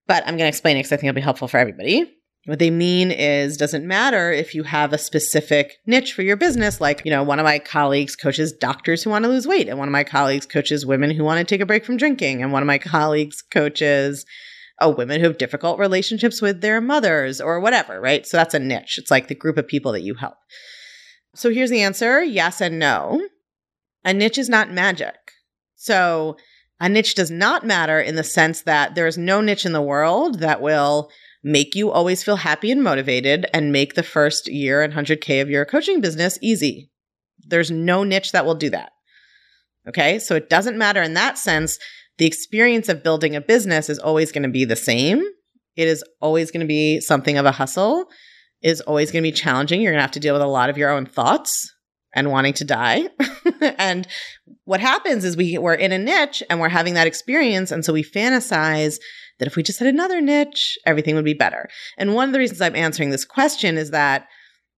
but 0.06 0.22
I'm 0.24 0.36
going 0.36 0.38
to 0.38 0.48
explain 0.48 0.76
it 0.76 0.80
because 0.80 0.92
I 0.92 0.96
think 0.96 1.08
it'll 1.08 1.14
be 1.14 1.20
helpful 1.20 1.48
for 1.48 1.58
everybody. 1.58 2.17
What 2.48 2.60
they 2.60 2.70
mean 2.70 3.10
is 3.10 3.58
doesn't 3.58 3.86
matter 3.86 4.32
if 4.32 4.54
you 4.54 4.62
have 4.62 4.94
a 4.94 4.98
specific 4.98 5.76
niche 5.84 6.14
for 6.14 6.22
your 6.22 6.38
business. 6.38 6.80
Like, 6.80 7.02
you 7.04 7.10
know, 7.10 7.22
one 7.22 7.38
of 7.38 7.44
my 7.44 7.58
colleagues 7.58 8.16
coaches 8.16 8.54
doctors 8.54 9.02
who 9.02 9.10
want 9.10 9.26
to 9.26 9.28
lose 9.28 9.46
weight, 9.46 9.68
and 9.68 9.78
one 9.78 9.86
of 9.86 9.92
my 9.92 10.02
colleagues 10.02 10.46
coaches 10.46 10.86
women 10.86 11.10
who 11.10 11.24
want 11.24 11.38
to 11.40 11.44
take 11.44 11.60
a 11.60 11.66
break 11.66 11.84
from 11.84 11.98
drinking, 11.98 12.42
and 12.42 12.50
one 12.50 12.62
of 12.62 12.66
my 12.66 12.78
colleagues 12.78 13.42
coaches 13.42 14.24
oh, 14.80 14.88
women 14.88 15.20
who 15.20 15.26
have 15.26 15.36
difficult 15.36 15.78
relationships 15.78 16.40
with 16.40 16.62
their 16.62 16.80
mothers 16.80 17.38
or 17.38 17.60
whatever, 17.60 18.00
right? 18.00 18.26
So 18.26 18.38
that's 18.38 18.54
a 18.54 18.58
niche. 18.58 18.96
It's 18.96 19.10
like 19.10 19.28
the 19.28 19.34
group 19.34 19.58
of 19.58 19.68
people 19.68 19.92
that 19.92 20.02
you 20.02 20.14
help. 20.14 20.38
So 21.34 21.50
here's 21.50 21.68
the 21.68 21.82
answer 21.82 22.22
yes 22.22 22.62
and 22.62 22.78
no. 22.78 23.28
A 24.06 24.14
niche 24.14 24.38
is 24.38 24.48
not 24.48 24.72
magic. 24.72 25.16
So 25.74 26.38
a 26.80 26.88
niche 26.88 27.14
does 27.14 27.30
not 27.30 27.66
matter 27.66 28.00
in 28.00 28.14
the 28.14 28.24
sense 28.24 28.62
that 28.62 28.94
there 28.94 29.06
is 29.06 29.18
no 29.18 29.42
niche 29.42 29.66
in 29.66 29.72
the 29.72 29.82
world 29.82 30.38
that 30.38 30.62
will 30.62 31.10
make 31.48 31.74
you 31.74 31.90
always 31.90 32.22
feel 32.22 32.36
happy 32.36 32.70
and 32.70 32.82
motivated 32.82 33.46
and 33.54 33.72
make 33.72 33.94
the 33.94 34.02
first 34.02 34.48
year 34.48 34.82
and 34.82 34.92
100K 34.92 35.40
of 35.40 35.48
your 35.48 35.64
coaching 35.64 36.00
business 36.00 36.38
easy. 36.42 36.90
There's 37.46 37.70
no 37.70 38.04
niche 38.04 38.32
that 38.32 38.44
will 38.44 38.54
do 38.54 38.68
that. 38.70 38.92
Okay. 39.88 40.18
So 40.18 40.34
it 40.34 40.50
doesn't 40.50 40.76
matter 40.76 41.02
in 41.02 41.14
that 41.14 41.38
sense. 41.38 41.78
The 42.18 42.26
experience 42.26 42.90
of 42.90 43.02
building 43.02 43.34
a 43.34 43.40
business 43.40 43.88
is 43.88 43.98
always 43.98 44.30
going 44.30 44.42
to 44.42 44.50
be 44.50 44.66
the 44.66 44.76
same. 44.76 45.24
It 45.74 45.88
is 45.88 46.04
always 46.20 46.50
going 46.50 46.60
to 46.60 46.66
be 46.66 47.00
something 47.00 47.38
of 47.38 47.46
a 47.46 47.52
hustle, 47.52 48.06
it 48.60 48.70
is 48.70 48.80
always 48.82 49.10
going 49.10 49.22
to 49.22 49.30
be 49.30 49.32
challenging. 49.32 49.80
You're 49.80 49.92
going 49.92 50.00
to 50.00 50.02
have 50.02 50.10
to 50.12 50.20
deal 50.20 50.34
with 50.34 50.42
a 50.42 50.46
lot 50.46 50.68
of 50.68 50.76
your 50.76 50.90
own 50.90 51.06
thoughts 51.06 51.72
and 52.14 52.30
wanting 52.30 52.54
to 52.54 52.64
die. 52.64 53.08
and 53.78 54.06
what 54.64 54.80
happens 54.80 55.24
is 55.24 55.36
we, 55.36 55.56
we're 55.56 55.74
in 55.74 55.92
a 55.92 55.98
niche 55.98 56.42
and 56.50 56.60
we're 56.60 56.68
having 56.68 56.94
that 56.94 57.06
experience. 57.06 57.70
And 57.70 57.84
so 57.84 57.92
we 57.92 58.02
fantasize 58.02 58.98
that 59.38 59.46
if 59.46 59.56
we 59.56 59.62
just 59.62 59.78
had 59.78 59.88
another 59.88 60.20
niche, 60.20 60.78
everything 60.84 61.14
would 61.14 61.24
be 61.24 61.34
better. 61.34 61.68
And 61.96 62.14
one 62.14 62.28
of 62.28 62.32
the 62.32 62.38
reasons 62.38 62.60
I'm 62.60 62.76
answering 62.76 63.10
this 63.10 63.24
question 63.24 63.78
is 63.78 63.90
that 63.90 64.26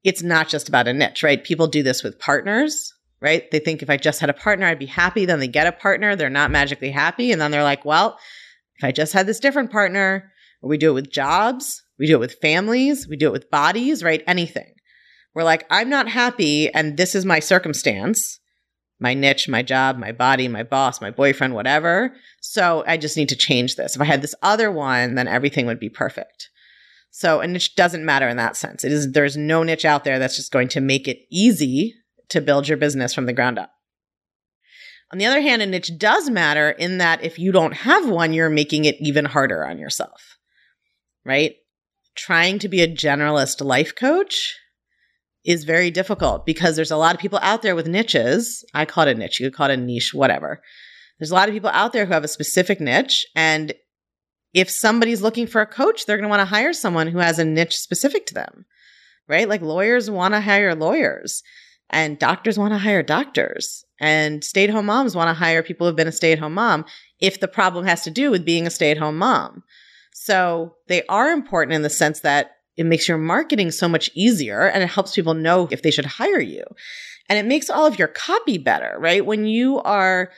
it's 0.04 0.22
not 0.22 0.48
just 0.48 0.68
about 0.68 0.88
a 0.88 0.92
niche, 0.92 1.22
right? 1.22 1.42
People 1.42 1.66
do 1.66 1.82
this 1.82 2.02
with 2.02 2.18
partners, 2.18 2.92
right? 3.20 3.50
They 3.50 3.58
think 3.58 3.82
if 3.82 3.90
I 3.90 3.96
just 3.96 4.20
had 4.20 4.30
a 4.30 4.34
partner, 4.34 4.66
I'd 4.66 4.78
be 4.78 4.86
happy. 4.86 5.24
Then 5.24 5.40
they 5.40 5.48
get 5.48 5.66
a 5.66 5.72
partner, 5.72 6.16
they're 6.16 6.30
not 6.30 6.50
magically 6.50 6.90
happy. 6.90 7.32
And 7.32 7.40
then 7.40 7.50
they're 7.50 7.62
like, 7.62 7.84
well, 7.84 8.18
if 8.76 8.84
I 8.84 8.92
just 8.92 9.12
had 9.12 9.26
this 9.26 9.40
different 9.40 9.70
partner, 9.70 10.30
or 10.62 10.70
we 10.70 10.78
do 10.78 10.90
it 10.90 10.94
with 10.94 11.12
jobs, 11.12 11.82
we 11.98 12.06
do 12.06 12.14
it 12.14 12.20
with 12.20 12.40
families, 12.40 13.06
we 13.08 13.16
do 13.16 13.26
it 13.26 13.32
with 13.32 13.50
bodies, 13.50 14.02
right? 14.02 14.22
Anything. 14.26 14.74
We're 15.34 15.44
like, 15.44 15.66
I'm 15.70 15.88
not 15.88 16.08
happy 16.08 16.72
and 16.72 16.96
this 16.96 17.14
is 17.14 17.24
my 17.24 17.40
circumstance 17.40 18.39
my 19.00 19.14
niche, 19.14 19.48
my 19.48 19.62
job, 19.62 19.98
my 19.98 20.12
body, 20.12 20.46
my 20.46 20.62
boss, 20.62 21.00
my 21.00 21.10
boyfriend, 21.10 21.54
whatever. 21.54 22.14
So 22.40 22.84
I 22.86 22.98
just 22.98 23.16
need 23.16 23.30
to 23.30 23.36
change 23.36 23.76
this. 23.76 23.96
If 23.96 24.02
I 24.02 24.04
had 24.04 24.22
this 24.22 24.34
other 24.42 24.70
one, 24.70 25.14
then 25.14 25.26
everything 25.26 25.66
would 25.66 25.80
be 25.80 25.88
perfect. 25.88 26.50
So 27.10 27.40
a 27.40 27.46
niche 27.46 27.74
doesn't 27.74 28.04
matter 28.04 28.28
in 28.28 28.36
that 28.36 28.56
sense. 28.56 28.84
It 28.84 28.92
is 28.92 29.12
there's 29.12 29.36
no 29.36 29.62
niche 29.62 29.84
out 29.84 30.04
there 30.04 30.18
that's 30.18 30.36
just 30.36 30.52
going 30.52 30.68
to 30.68 30.80
make 30.80 31.08
it 31.08 31.20
easy 31.30 31.94
to 32.28 32.40
build 32.40 32.68
your 32.68 32.76
business 32.76 33.14
from 33.14 33.26
the 33.26 33.32
ground 33.32 33.58
up. 33.58 33.72
On 35.12 35.18
the 35.18 35.26
other 35.26 35.40
hand, 35.40 35.60
a 35.60 35.66
niche 35.66 35.98
does 35.98 36.30
matter 36.30 36.70
in 36.70 36.98
that 36.98 37.24
if 37.24 37.38
you 37.38 37.50
don't 37.50 37.72
have 37.72 38.08
one, 38.08 38.32
you're 38.32 38.48
making 38.48 38.84
it 38.84 38.96
even 39.00 39.24
harder 39.24 39.66
on 39.66 39.78
yourself. 39.78 40.38
Right? 41.24 41.56
Trying 42.14 42.60
to 42.60 42.68
be 42.68 42.82
a 42.82 42.88
generalist 42.88 43.64
life 43.64 43.94
coach 43.96 44.56
is 45.44 45.64
very 45.64 45.90
difficult 45.90 46.44
because 46.44 46.76
there's 46.76 46.90
a 46.90 46.96
lot 46.96 47.14
of 47.14 47.20
people 47.20 47.38
out 47.42 47.62
there 47.62 47.74
with 47.74 47.86
niches. 47.86 48.64
I 48.74 48.84
call 48.84 49.06
it 49.06 49.16
a 49.16 49.18
niche, 49.18 49.40
you 49.40 49.46
could 49.46 49.56
call 49.56 49.70
it 49.70 49.74
a 49.74 49.76
niche, 49.76 50.12
whatever. 50.12 50.60
There's 51.18 51.30
a 51.30 51.34
lot 51.34 51.48
of 51.48 51.54
people 51.54 51.70
out 51.70 51.92
there 51.92 52.06
who 52.06 52.12
have 52.12 52.24
a 52.24 52.28
specific 52.28 52.80
niche. 52.80 53.26
And 53.36 53.74
if 54.54 54.70
somebody's 54.70 55.22
looking 55.22 55.46
for 55.46 55.60
a 55.60 55.66
coach, 55.66 56.06
they're 56.06 56.16
going 56.16 56.24
to 56.24 56.30
want 56.30 56.40
to 56.40 56.46
hire 56.46 56.72
someone 56.72 57.06
who 57.06 57.18
has 57.18 57.38
a 57.38 57.44
niche 57.44 57.76
specific 57.76 58.26
to 58.26 58.34
them, 58.34 58.64
right? 59.28 59.48
Like 59.48 59.62
lawyers 59.62 60.10
want 60.10 60.34
to 60.34 60.40
hire 60.40 60.74
lawyers 60.74 61.42
and 61.90 62.18
doctors 62.18 62.58
want 62.58 62.72
to 62.72 62.78
hire 62.78 63.02
doctors 63.02 63.84
and 64.00 64.42
stay 64.42 64.64
at 64.64 64.70
home 64.70 64.86
moms 64.86 65.14
want 65.14 65.28
to 65.28 65.34
hire 65.34 65.62
people 65.62 65.86
who've 65.86 65.96
been 65.96 66.08
a 66.08 66.12
stay 66.12 66.32
at 66.32 66.38
home 66.38 66.54
mom 66.54 66.84
if 67.20 67.40
the 67.40 67.48
problem 67.48 67.84
has 67.84 68.02
to 68.04 68.10
do 68.10 68.30
with 68.30 68.44
being 68.44 68.66
a 68.66 68.70
stay 68.70 68.90
at 68.90 68.98
home 68.98 69.18
mom. 69.18 69.62
So 70.12 70.76
they 70.88 71.04
are 71.06 71.30
important 71.30 71.74
in 71.74 71.82
the 71.82 71.90
sense 71.90 72.20
that 72.20 72.52
it 72.80 72.86
makes 72.86 73.06
your 73.06 73.18
marketing 73.18 73.70
so 73.70 73.86
much 73.86 74.08
easier 74.14 74.62
and 74.62 74.82
it 74.82 74.88
helps 74.88 75.14
people 75.14 75.34
know 75.34 75.68
if 75.70 75.82
they 75.82 75.90
should 75.90 76.06
hire 76.06 76.40
you. 76.40 76.64
And 77.28 77.38
it 77.38 77.44
makes 77.44 77.68
all 77.68 77.84
of 77.84 77.98
your 77.98 78.08
copy 78.08 78.56
better, 78.56 78.96
right? 78.98 79.24
When 79.24 79.44
you 79.44 79.80
are 79.82 80.30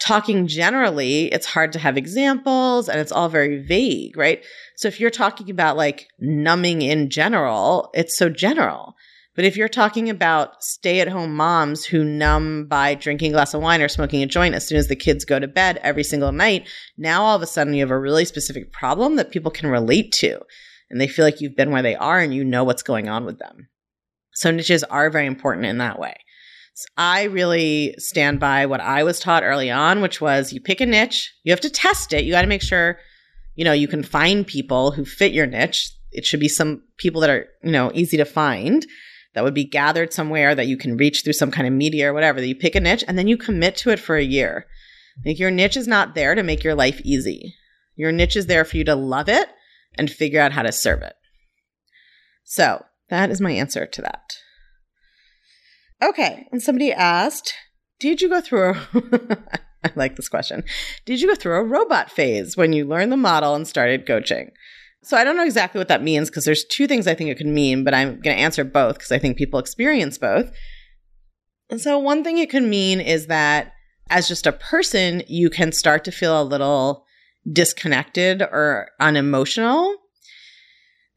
talking 0.00 0.46
generally, 0.46 1.26
it's 1.26 1.44
hard 1.44 1.70
to 1.72 1.78
have 1.78 1.98
examples 1.98 2.88
and 2.88 2.98
it's 2.98 3.12
all 3.12 3.28
very 3.28 3.62
vague, 3.62 4.16
right? 4.16 4.42
So 4.76 4.88
if 4.88 5.00
you're 5.00 5.10
talking 5.10 5.50
about 5.50 5.76
like 5.76 6.08
numbing 6.18 6.80
in 6.80 7.10
general, 7.10 7.90
it's 7.92 8.16
so 8.16 8.30
general. 8.30 8.94
But 9.36 9.44
if 9.44 9.58
you're 9.58 9.68
talking 9.68 10.08
about 10.08 10.64
stay 10.64 11.00
at 11.00 11.08
home 11.08 11.36
moms 11.36 11.84
who 11.84 12.04
numb 12.04 12.68
by 12.68 12.94
drinking 12.94 13.32
a 13.32 13.34
glass 13.34 13.52
of 13.52 13.60
wine 13.60 13.82
or 13.82 13.88
smoking 13.88 14.22
a 14.22 14.26
joint 14.26 14.54
as 14.54 14.66
soon 14.66 14.78
as 14.78 14.88
the 14.88 14.96
kids 14.96 15.26
go 15.26 15.38
to 15.38 15.46
bed 15.46 15.78
every 15.82 16.04
single 16.04 16.32
night, 16.32 16.66
now 16.96 17.22
all 17.22 17.36
of 17.36 17.42
a 17.42 17.46
sudden 17.46 17.74
you 17.74 17.80
have 17.80 17.90
a 17.90 17.98
really 17.98 18.24
specific 18.24 18.72
problem 18.72 19.16
that 19.16 19.30
people 19.30 19.50
can 19.50 19.68
relate 19.68 20.10
to 20.12 20.40
and 20.92 21.00
they 21.00 21.08
feel 21.08 21.24
like 21.24 21.40
you've 21.40 21.56
been 21.56 21.70
where 21.70 21.82
they 21.82 21.96
are 21.96 22.20
and 22.20 22.34
you 22.34 22.44
know 22.44 22.62
what's 22.62 22.82
going 22.82 23.08
on 23.08 23.24
with 23.24 23.38
them. 23.38 23.68
So 24.34 24.50
niches 24.50 24.84
are 24.84 25.10
very 25.10 25.26
important 25.26 25.66
in 25.66 25.78
that 25.78 25.98
way. 25.98 26.14
So 26.74 26.86
I 26.96 27.24
really 27.24 27.94
stand 27.98 28.38
by 28.38 28.66
what 28.66 28.80
I 28.80 29.02
was 29.02 29.18
taught 29.18 29.42
early 29.42 29.70
on, 29.70 30.02
which 30.02 30.20
was 30.20 30.52
you 30.52 30.60
pick 30.60 30.80
a 30.80 30.86
niche, 30.86 31.32
you 31.44 31.52
have 31.52 31.60
to 31.60 31.70
test 31.70 32.12
it. 32.12 32.24
You 32.24 32.32
got 32.32 32.42
to 32.42 32.46
make 32.46 32.62
sure, 32.62 32.98
you 33.56 33.64
know, 33.64 33.72
you 33.72 33.88
can 33.88 34.02
find 34.02 34.46
people 34.46 34.90
who 34.92 35.04
fit 35.04 35.32
your 35.32 35.46
niche. 35.46 35.90
It 36.12 36.24
should 36.24 36.40
be 36.40 36.48
some 36.48 36.82
people 36.98 37.20
that 37.22 37.30
are, 37.30 37.46
you 37.62 37.72
know, 37.72 37.90
easy 37.94 38.18
to 38.18 38.24
find 38.24 38.86
that 39.34 39.44
would 39.44 39.54
be 39.54 39.64
gathered 39.64 40.12
somewhere 40.12 40.54
that 40.54 40.66
you 40.66 40.76
can 40.76 40.98
reach 40.98 41.22
through 41.22 41.32
some 41.32 41.50
kind 41.50 41.66
of 41.66 41.72
media 41.72 42.10
or 42.10 42.14
whatever. 42.14 42.40
That 42.40 42.48
you 42.48 42.54
pick 42.54 42.74
a 42.74 42.80
niche 42.80 43.04
and 43.08 43.18
then 43.18 43.28
you 43.28 43.38
commit 43.38 43.76
to 43.76 43.90
it 43.90 43.98
for 43.98 44.16
a 44.16 44.22
year. 44.22 44.66
Like 45.24 45.38
your 45.38 45.50
niche 45.50 45.76
is 45.76 45.88
not 45.88 46.14
there 46.14 46.34
to 46.34 46.42
make 46.42 46.64
your 46.64 46.74
life 46.74 47.00
easy. 47.02 47.54
Your 47.96 48.12
niche 48.12 48.36
is 48.36 48.46
there 48.46 48.64
for 48.64 48.76
you 48.76 48.84
to 48.84 48.94
love 48.94 49.28
it 49.28 49.48
and 49.98 50.10
figure 50.10 50.40
out 50.40 50.52
how 50.52 50.62
to 50.62 50.72
serve 50.72 51.02
it. 51.02 51.14
So 52.44 52.84
that 53.08 53.30
is 53.30 53.40
my 53.40 53.52
answer 53.52 53.86
to 53.86 54.02
that. 54.02 54.36
Okay. 56.02 56.46
And 56.50 56.62
somebody 56.62 56.92
asked, 56.92 57.54
Did 58.00 58.20
you 58.20 58.28
go 58.28 58.40
through 58.40 58.70
a. 58.70 59.38
I 59.84 59.90
like 59.96 60.16
this 60.16 60.28
question. 60.28 60.62
Did 61.06 61.20
you 61.20 61.28
go 61.28 61.34
through 61.34 61.56
a 61.56 61.64
robot 61.64 62.10
phase 62.10 62.56
when 62.56 62.72
you 62.72 62.84
learned 62.84 63.10
the 63.10 63.16
model 63.16 63.54
and 63.54 63.66
started 63.66 64.06
coaching? 64.06 64.52
So 65.02 65.16
I 65.16 65.24
don't 65.24 65.36
know 65.36 65.44
exactly 65.44 65.80
what 65.80 65.88
that 65.88 66.04
means 66.04 66.30
because 66.30 66.44
there's 66.44 66.64
two 66.64 66.86
things 66.86 67.08
I 67.08 67.14
think 67.14 67.30
it 67.30 67.36
could 67.36 67.48
mean, 67.48 67.82
but 67.82 67.92
I'm 67.92 68.20
going 68.20 68.36
to 68.36 68.42
answer 68.42 68.62
both 68.62 68.94
because 68.94 69.10
I 69.10 69.18
think 69.18 69.36
people 69.36 69.58
experience 69.58 70.18
both. 70.18 70.52
And 71.68 71.80
so 71.80 71.98
one 71.98 72.22
thing 72.22 72.38
it 72.38 72.50
could 72.50 72.62
mean 72.62 73.00
is 73.00 73.26
that 73.26 73.72
as 74.10 74.28
just 74.28 74.46
a 74.46 74.52
person, 74.52 75.22
you 75.26 75.50
can 75.50 75.72
start 75.72 76.04
to 76.04 76.12
feel 76.12 76.40
a 76.40 76.44
little 76.44 77.04
disconnected 77.50 78.42
or 78.42 78.88
unemotional, 79.00 79.96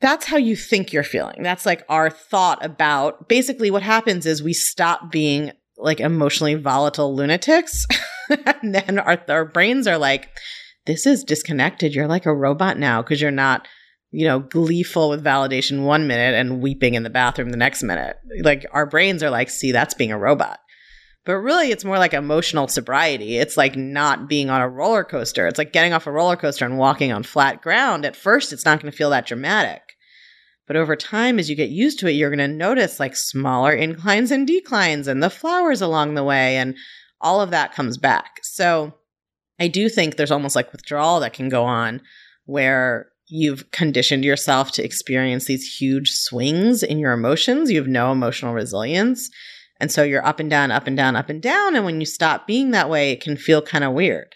that's 0.02 0.26
how 0.26 0.38
you 0.38 0.56
think 0.56 0.92
you're 0.92 1.04
feeling. 1.04 1.44
That's 1.44 1.66
like 1.66 1.84
our 1.90 2.10
thought 2.10 2.64
about 2.64 3.28
basically 3.28 3.72
what 3.72 3.84
happens 3.84 4.26
is 4.26 4.44
we 4.44 4.54
stop 4.54 5.12
being 5.12 5.52
like 5.78 6.00
emotionally 6.00 6.56
volatile 6.56 7.16
lunatics. 7.16 7.86
and 8.30 8.76
then 8.76 9.00
our, 9.00 9.22
our 9.30 9.46
brains 9.46 9.88
are 9.88 9.98
like, 9.98 10.30
this 10.86 11.06
is 11.06 11.24
disconnected. 11.24 11.96
You're 11.96 12.08
like 12.08 12.26
a 12.26 12.36
robot 12.36 12.78
now 12.78 13.02
because 13.02 13.22
you're 13.22 13.32
not, 13.32 13.68
you 14.12 14.28
know, 14.28 14.40
gleeful 14.40 15.10
with 15.10 15.24
validation 15.24 15.84
one 15.86 16.08
minute 16.08 16.36
and 16.36 16.62
weeping 16.62 16.94
in 16.94 17.04
the 17.04 17.10
bathroom 17.10 17.50
the 17.50 17.58
next 17.58 17.84
minute. 17.84 18.18
Like 18.42 18.66
our 18.72 18.86
brains 18.86 19.24
are 19.24 19.30
like, 19.30 19.50
see, 19.50 19.72
that's 19.72 19.94
being 19.94 20.12
a 20.12 20.20
robot. 20.20 20.60
But 21.26 21.38
really, 21.38 21.72
it's 21.72 21.84
more 21.84 21.98
like 21.98 22.14
emotional 22.14 22.68
sobriety. 22.68 23.38
It's 23.38 23.58
like 23.58 23.76
not 23.76 24.30
being 24.30 24.52
on 24.52 24.62
a 24.62 24.70
roller 24.70 25.04
coaster. 25.04 25.48
It's 25.48 25.58
like 25.58 25.74
getting 25.74 25.92
off 25.92 26.06
a 26.06 26.12
roller 26.12 26.36
coaster 26.36 26.66
and 26.66 26.78
walking 26.78 27.12
on 27.12 27.24
flat 27.24 27.64
ground. 27.64 28.06
At 28.06 28.16
first, 28.16 28.54
it's 28.54 28.64
not 28.64 28.80
going 28.80 28.92
to 28.92 28.98
feel 28.98 29.10
that 29.10 29.26
dramatic. 29.26 29.82
But 30.68 30.76
over 30.76 30.96
time, 30.96 31.40
as 31.40 31.50
you 31.50 31.56
get 31.56 31.70
used 31.70 32.00
to 32.00 32.08
it, 32.08 32.12
you're 32.12 32.30
going 32.30 32.48
to 32.50 32.56
notice 32.56 33.00
like 33.00 33.16
smaller 33.16 33.74
inclines 33.74 34.32
and 34.32 34.48
declines 34.48 35.08
and 35.08 35.22
the 35.22 35.30
flowers 35.30 35.82
along 35.82 36.14
the 36.14 36.24
way. 36.24 36.58
And 36.58 36.76
all 37.20 37.42
of 37.42 37.52
that 37.52 37.74
comes 37.74 37.98
back. 37.98 38.40
So 38.44 38.94
I 39.60 39.68
do 39.68 39.90
think 39.90 40.16
there's 40.16 40.32
almost 40.32 40.56
like 40.56 40.72
withdrawal 40.72 41.20
that 41.22 41.34
can 41.34 41.50
go 41.50 41.66
on 41.66 42.02
where 42.46 43.10
you've 43.28 43.72
conditioned 43.72 44.24
yourself 44.24 44.72
to 44.74 44.84
experience 44.84 45.46
these 45.46 45.78
huge 45.80 46.12
swings 46.12 46.84
in 46.84 47.00
your 47.00 47.14
emotions. 47.14 47.72
You 47.72 47.78
have 47.78 47.88
no 47.88 48.12
emotional 48.12 48.54
resilience. 48.54 49.32
And 49.80 49.92
so 49.92 50.04
you're 50.04 50.26
up 50.26 50.40
and 50.40 50.50
down, 50.50 50.72
up 50.72 50.88
and 50.88 50.96
down, 50.96 51.16
up 51.16 51.30
and 51.30 51.42
down. 51.42 51.76
And 51.76 51.86
when 51.86 52.00
you 52.00 52.06
stop 52.06 52.48
being 52.48 52.72
that 52.72 52.90
way, 52.90 53.12
it 53.12 53.22
can 53.22 53.36
feel 53.36 53.62
kind 53.62 53.84
of 53.84 53.94
weird. 53.94 54.36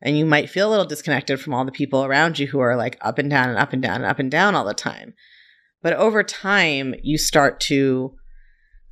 And 0.00 0.18
you 0.18 0.26
might 0.26 0.50
feel 0.50 0.68
a 0.68 0.72
little 0.72 0.84
disconnected 0.84 1.40
from 1.40 1.54
all 1.54 1.64
the 1.64 1.70
people 1.70 2.04
around 2.04 2.38
you 2.38 2.48
who 2.48 2.58
are 2.58 2.76
like 2.76 2.98
up 3.00 3.18
and 3.18 3.30
down 3.30 3.48
and 3.48 3.58
up 3.58 3.72
and 3.72 3.80
down 3.80 3.96
and 3.96 4.04
up 4.04 4.18
and 4.18 4.30
down 4.30 4.54
all 4.54 4.64
the 4.64 4.74
time. 4.74 5.14
But 5.82 5.92
over 5.92 6.24
time, 6.24 6.94
you 7.02 7.18
start 7.18 7.60
to, 7.60 8.14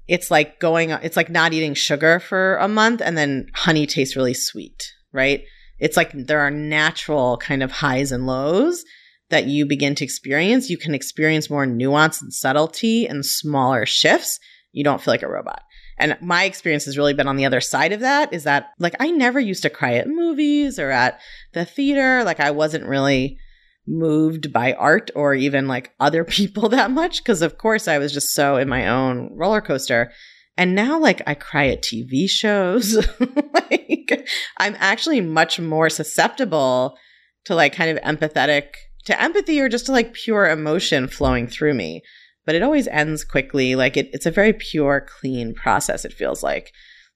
it's 0.06 0.30
like 0.30 0.60
going, 0.60 0.90
it's 0.90 1.16
like 1.16 1.30
not 1.30 1.52
eating 1.52 1.74
sugar 1.74 2.20
for 2.20 2.56
a 2.56 2.68
month 2.68 3.00
and 3.00 3.18
then 3.18 3.46
honey 3.54 3.86
tastes 3.86 4.16
really 4.16 4.34
sweet, 4.34 4.92
right? 5.12 5.42
It's 5.80 5.96
like 5.96 6.12
there 6.12 6.40
are 6.40 6.50
natural 6.50 7.38
kind 7.38 7.62
of 7.62 7.72
highs 7.72 8.12
and 8.12 8.26
lows 8.26 8.84
that 9.30 9.46
you 9.46 9.66
begin 9.66 9.94
to 9.96 10.04
experience. 10.04 10.70
You 10.70 10.78
can 10.78 10.94
experience 10.94 11.50
more 11.50 11.66
nuance 11.66 12.20
and 12.20 12.32
subtlety 12.32 13.06
and 13.06 13.24
smaller 13.24 13.86
shifts. 13.86 14.38
You 14.72 14.84
don't 14.84 15.00
feel 15.00 15.12
like 15.12 15.22
a 15.22 15.28
robot. 15.28 15.62
And 16.00 16.16
my 16.20 16.44
experience 16.44 16.86
has 16.86 16.96
really 16.96 17.14
been 17.14 17.28
on 17.28 17.36
the 17.36 17.44
other 17.44 17.60
side 17.60 17.92
of 17.92 18.00
that 18.00 18.32
is 18.32 18.44
that 18.44 18.70
like 18.78 18.94
I 18.98 19.10
never 19.10 19.38
used 19.38 19.62
to 19.62 19.70
cry 19.70 19.94
at 19.94 20.08
movies 20.08 20.78
or 20.78 20.90
at 20.90 21.20
the 21.52 21.64
theater. 21.64 22.24
Like 22.24 22.40
I 22.40 22.50
wasn't 22.50 22.86
really 22.86 23.38
moved 23.86 24.52
by 24.52 24.72
art 24.72 25.10
or 25.14 25.34
even 25.34 25.68
like 25.68 25.92
other 26.00 26.24
people 26.24 26.70
that 26.70 26.90
much 26.90 27.22
because 27.22 27.42
of 27.42 27.58
course 27.58 27.86
I 27.86 27.98
was 27.98 28.12
just 28.12 28.34
so 28.34 28.56
in 28.56 28.68
my 28.68 28.88
own 28.88 29.30
roller 29.36 29.60
coaster. 29.60 30.10
And 30.56 30.74
now 30.74 30.98
like 30.98 31.22
I 31.26 31.34
cry 31.34 31.68
at 31.68 31.82
TV 31.82 32.28
shows. 32.28 32.96
like 33.54 34.26
I'm 34.56 34.76
actually 34.78 35.20
much 35.20 35.60
more 35.60 35.90
susceptible 35.90 36.96
to 37.44 37.54
like 37.54 37.74
kind 37.74 37.96
of 37.96 38.02
empathetic 38.02 38.68
to 39.04 39.20
empathy 39.20 39.60
or 39.60 39.68
just 39.68 39.86
to 39.86 39.92
like 39.92 40.14
pure 40.14 40.48
emotion 40.48 41.08
flowing 41.08 41.46
through 41.46 41.74
me 41.74 42.02
but 42.46 42.54
it 42.54 42.62
always 42.62 42.88
ends 42.88 43.24
quickly. 43.24 43.74
Like 43.74 43.96
it, 43.96 44.10
it's 44.12 44.26
a 44.26 44.30
very 44.30 44.52
pure, 44.52 45.06
clean 45.20 45.54
process, 45.54 46.04
it 46.04 46.12
feels 46.12 46.42
like. 46.42 46.72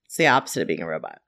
It's 0.06 0.16
the 0.16 0.26
opposite 0.26 0.62
of 0.62 0.68
being 0.68 0.82
a 0.82 0.86
robot. 0.86 1.20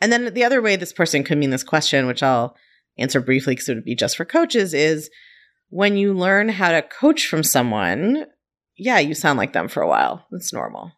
And 0.00 0.12
then 0.12 0.34
the 0.34 0.44
other 0.44 0.60
way 0.60 0.76
this 0.76 0.92
person 0.92 1.24
could 1.24 1.38
mean 1.38 1.50
this 1.50 1.62
question, 1.62 2.06
which 2.06 2.22
I'll 2.22 2.56
answer 2.98 3.20
briefly 3.20 3.54
because 3.54 3.68
it 3.68 3.74
would 3.74 3.84
be 3.84 3.94
just 3.94 4.16
for 4.16 4.24
coaches, 4.24 4.74
is 4.74 5.08
when 5.70 5.96
you 5.96 6.12
learn 6.12 6.48
how 6.48 6.72
to 6.72 6.82
coach 6.82 7.26
from 7.26 7.42
someone, 7.42 8.26
yeah, 8.76 8.98
you 8.98 9.14
sound 9.14 9.38
like 9.38 9.52
them 9.52 9.68
for 9.68 9.82
a 9.82 9.88
while. 9.88 10.26
It's 10.32 10.52
normal. 10.52 10.92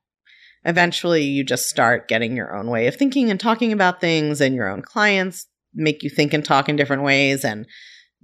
Eventually, 0.64 1.22
you 1.22 1.44
just 1.44 1.68
start 1.68 2.08
getting 2.08 2.36
your 2.36 2.56
own 2.56 2.68
way 2.68 2.88
of 2.88 2.96
thinking 2.96 3.30
and 3.30 3.38
talking 3.38 3.72
about 3.72 4.00
things, 4.00 4.40
and 4.40 4.54
your 4.54 4.68
own 4.68 4.82
clients 4.82 5.46
make 5.72 6.02
you 6.02 6.10
think 6.10 6.32
and 6.34 6.44
talk 6.44 6.68
in 6.68 6.74
different 6.74 7.04
ways, 7.04 7.44
and 7.44 7.66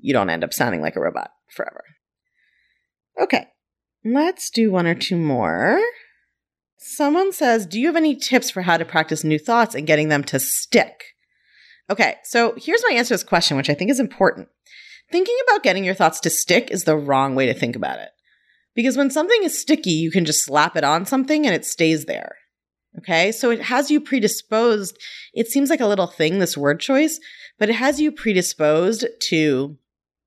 you 0.01 0.13
don't 0.13 0.31
end 0.31 0.43
up 0.43 0.53
sounding 0.53 0.81
like 0.81 0.97
a 0.97 1.01
robot 1.01 1.31
forever. 1.55 1.85
Okay, 3.21 3.47
Let's 4.05 4.51
do 4.51 4.71
one 4.71 4.87
or 4.87 4.95
two 4.95 5.17
more. 5.17 5.81
Someone 6.77 7.33
says, 7.33 7.67
Do 7.67 7.81
you 7.81 7.87
have 7.87 7.97
any 7.97 8.17
tips 8.17 8.51
for 8.51 8.63
how 8.63 8.77
to 8.77 8.85
practice 8.85 9.23
new 9.23 9.39
thoughts 9.39 9.75
and 9.75 9.87
getting 9.87 10.09
them 10.09 10.25
to 10.25 10.41
stick? 10.41 11.05
Okay, 11.89 12.17
so 12.25 12.55
here's 12.57 12.83
my 12.89 12.95
answer 12.95 13.09
to 13.09 13.15
this 13.15 13.25
question, 13.25 13.57
which 13.57 13.71
I 13.71 13.75
think 13.75 13.91
is 13.91 14.01
important. 14.01 14.49
Thinking 15.11 15.37
about 15.47 15.63
getting 15.63 15.85
your 15.85 15.95
thoughts 15.95 16.21
to 16.21 16.31
stick 16.31 16.71
is 16.71 16.85
the 16.85 16.97
wrong 16.97 17.35
way 17.35 17.47
to 17.47 17.55
think 17.55 17.77
about 17.77 17.99
it. 17.99 18.11
Because 18.75 18.97
when 18.97 19.11
something 19.11 19.43
is 19.43 19.59
sticky, 19.59 19.91
you 19.91 20.11
can 20.11 20.25
just 20.25 20.45
slap 20.45 20.77
it 20.77 20.85
on 20.85 21.07
something 21.07 21.47
and 21.47 21.55
it 21.55 21.65
stays 21.65 22.07
there. 22.07 22.37
Okay, 22.99 23.33
so 23.33 23.51
it 23.51 23.63
has 23.63 23.91
you 23.91 24.01
predisposed. 24.01 24.99
It 25.33 25.49
seems 25.49 25.71
like 25.71 25.81
a 25.81 25.87
little 25.87 26.07
thing, 26.07 26.39
this 26.39 26.57
word 26.57 26.81
choice, 26.81 27.21
but 27.59 27.69
it 27.69 27.75
has 27.77 28.01
you 28.01 28.11
predisposed 28.13 29.07
to 29.29 29.79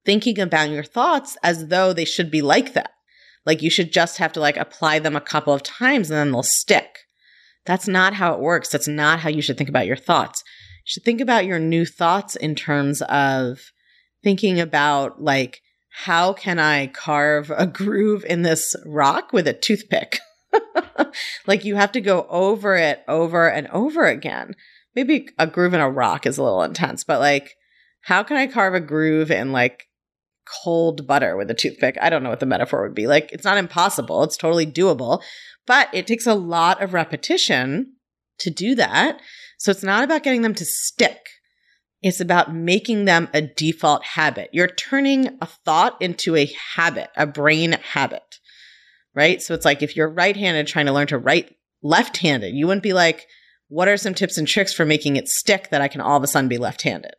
thinking 0.05 0.39
about 0.39 0.69
your 0.69 0.83
thoughts 0.83 1.37
as 1.43 1.67
though 1.67 1.93
they 1.93 2.05
should 2.05 2.31
be 2.31 2.41
like 2.41 2.73
that. 2.73 2.91
Like 3.45 3.61
you 3.61 3.69
should 3.69 3.91
just 3.91 4.17
have 4.17 4.33
to 4.33 4.39
like 4.39 4.57
apply 4.57 4.99
them 4.99 5.15
a 5.15 5.21
couple 5.21 5.53
of 5.53 5.63
times 5.63 6.09
and 6.09 6.17
then 6.17 6.31
they'll 6.31 6.43
stick. 6.43 6.99
That's 7.65 7.87
not 7.87 8.13
how 8.13 8.33
it 8.33 8.39
works. 8.39 8.69
That's 8.69 8.87
not 8.87 9.19
how 9.19 9.29
you 9.29 9.41
should 9.41 9.57
think 9.57 9.69
about 9.69 9.87
your 9.87 9.95
thoughts. 9.95 10.43
You 10.85 10.91
should 10.91 11.03
think 11.03 11.21
about 11.21 11.45
your 11.45 11.59
new 11.59 11.85
thoughts 11.85 12.35
in 12.35 12.55
terms 12.55 13.01
of 13.03 13.59
thinking 14.23 14.59
about 14.59 15.21
like, 15.21 15.61
how 15.89 16.33
can 16.33 16.59
I 16.59 16.87
carve 16.87 17.51
a 17.55 17.65
groove 17.65 18.25
in 18.25 18.41
this 18.41 18.75
rock 18.85 19.31
with 19.31 19.47
a 19.47 19.53
toothpick? 19.53 20.19
like 21.47 21.63
you 21.63 21.75
have 21.75 21.91
to 21.93 22.01
go 22.01 22.27
over 22.29 22.75
it 22.75 23.03
over 23.07 23.49
and 23.49 23.67
over 23.67 24.05
again. 24.05 24.55
Maybe 24.95 25.29
a 25.37 25.47
groove 25.47 25.73
in 25.73 25.81
a 25.81 25.89
rock 25.89 26.25
is 26.25 26.37
a 26.37 26.43
little 26.43 26.63
intense, 26.63 27.03
but 27.03 27.19
like, 27.19 27.55
how 28.01 28.23
can 28.23 28.37
I 28.37 28.47
carve 28.47 28.73
a 28.73 28.79
groove 28.79 29.31
in 29.31 29.51
like 29.51 29.87
cold 30.63 31.07
butter 31.07 31.35
with 31.35 31.49
a 31.49 31.53
toothpick? 31.53 31.97
I 32.01 32.09
don't 32.09 32.23
know 32.23 32.29
what 32.29 32.39
the 32.39 32.45
metaphor 32.45 32.83
would 32.83 32.95
be. 32.95 33.07
Like, 33.07 33.31
it's 33.31 33.45
not 33.45 33.57
impossible, 33.57 34.23
it's 34.23 34.37
totally 34.37 34.65
doable, 34.65 35.21
but 35.65 35.89
it 35.93 36.07
takes 36.07 36.27
a 36.27 36.35
lot 36.35 36.81
of 36.81 36.93
repetition 36.93 37.93
to 38.39 38.49
do 38.49 38.75
that. 38.75 39.19
So 39.57 39.71
it's 39.71 39.83
not 39.83 40.03
about 40.03 40.23
getting 40.23 40.41
them 40.41 40.55
to 40.55 40.65
stick. 40.65 41.29
It's 42.01 42.19
about 42.19 42.53
making 42.53 43.05
them 43.05 43.29
a 43.33 43.41
default 43.41 44.05
habit. 44.05 44.49
You're 44.51 44.67
turning 44.67 45.37
a 45.41 45.47
thought 45.47 45.99
into 46.01 46.35
a 46.35 46.51
habit, 46.75 47.09
a 47.15 47.25
brain 47.25 47.73
habit, 47.93 48.39
right? 49.15 49.41
So 49.41 49.53
it's 49.53 49.65
like 49.65 49.81
if 49.81 49.95
you're 49.95 50.09
right 50.09 50.35
handed 50.35 50.67
trying 50.67 50.85
to 50.85 50.93
learn 50.93 51.07
to 51.07 51.17
write 51.17 51.55
left 51.81 52.17
handed, 52.17 52.53
you 52.53 52.67
wouldn't 52.67 52.83
be 52.83 52.93
like, 52.93 53.25
what 53.69 53.87
are 53.87 53.97
some 53.97 54.13
tips 54.13 54.37
and 54.37 54.47
tricks 54.47 54.73
for 54.73 54.85
making 54.85 55.15
it 55.15 55.27
stick 55.27 55.69
that 55.71 55.81
I 55.81 55.87
can 55.87 56.01
all 56.01 56.17
of 56.17 56.23
a 56.23 56.27
sudden 56.27 56.47
be 56.47 56.59
left 56.59 56.83
handed? 56.83 57.15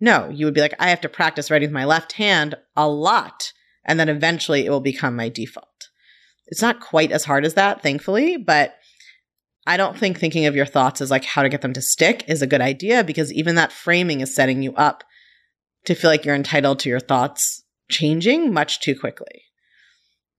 No, 0.00 0.28
you 0.28 0.44
would 0.46 0.54
be 0.54 0.60
like, 0.60 0.74
I 0.78 0.90
have 0.90 1.00
to 1.02 1.08
practice 1.08 1.50
writing 1.50 1.68
with 1.68 1.74
my 1.74 1.84
left 1.84 2.12
hand 2.12 2.56
a 2.76 2.88
lot, 2.88 3.52
and 3.84 3.98
then 3.98 4.08
eventually 4.08 4.66
it 4.66 4.70
will 4.70 4.80
become 4.80 5.16
my 5.16 5.28
default. 5.28 5.88
It's 6.46 6.62
not 6.62 6.80
quite 6.80 7.12
as 7.12 7.24
hard 7.24 7.44
as 7.44 7.54
that, 7.54 7.82
thankfully, 7.82 8.36
but 8.36 8.76
I 9.66 9.76
don't 9.76 9.96
think 9.96 10.18
thinking 10.18 10.46
of 10.46 10.56
your 10.56 10.66
thoughts 10.66 11.00
as 11.00 11.10
like 11.10 11.24
how 11.24 11.42
to 11.42 11.48
get 11.48 11.62
them 11.62 11.72
to 11.72 11.80
stick 11.80 12.24
is 12.28 12.42
a 12.42 12.46
good 12.46 12.60
idea 12.60 13.02
because 13.02 13.32
even 13.32 13.54
that 13.54 13.72
framing 13.72 14.20
is 14.20 14.34
setting 14.34 14.62
you 14.62 14.74
up 14.74 15.04
to 15.86 15.94
feel 15.94 16.10
like 16.10 16.24
you're 16.24 16.34
entitled 16.34 16.80
to 16.80 16.88
your 16.88 17.00
thoughts 17.00 17.62
changing 17.90 18.52
much 18.52 18.80
too 18.80 18.98
quickly. 18.98 19.44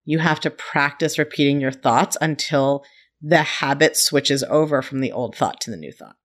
You 0.03 0.19
have 0.19 0.39
to 0.41 0.51
practice 0.51 1.17
repeating 1.17 1.59
your 1.59 1.71
thoughts 1.71 2.15
until 2.21 2.83
the 3.21 3.41
habit 3.41 3.97
switches 3.97 4.43
over 4.43 4.83
from 4.83 4.99
the 4.99 5.11
old 5.11 5.35
thought 5.35 5.59
to 5.61 5.71
the 5.71 5.77
new 5.77 5.91
thought. 5.91 6.17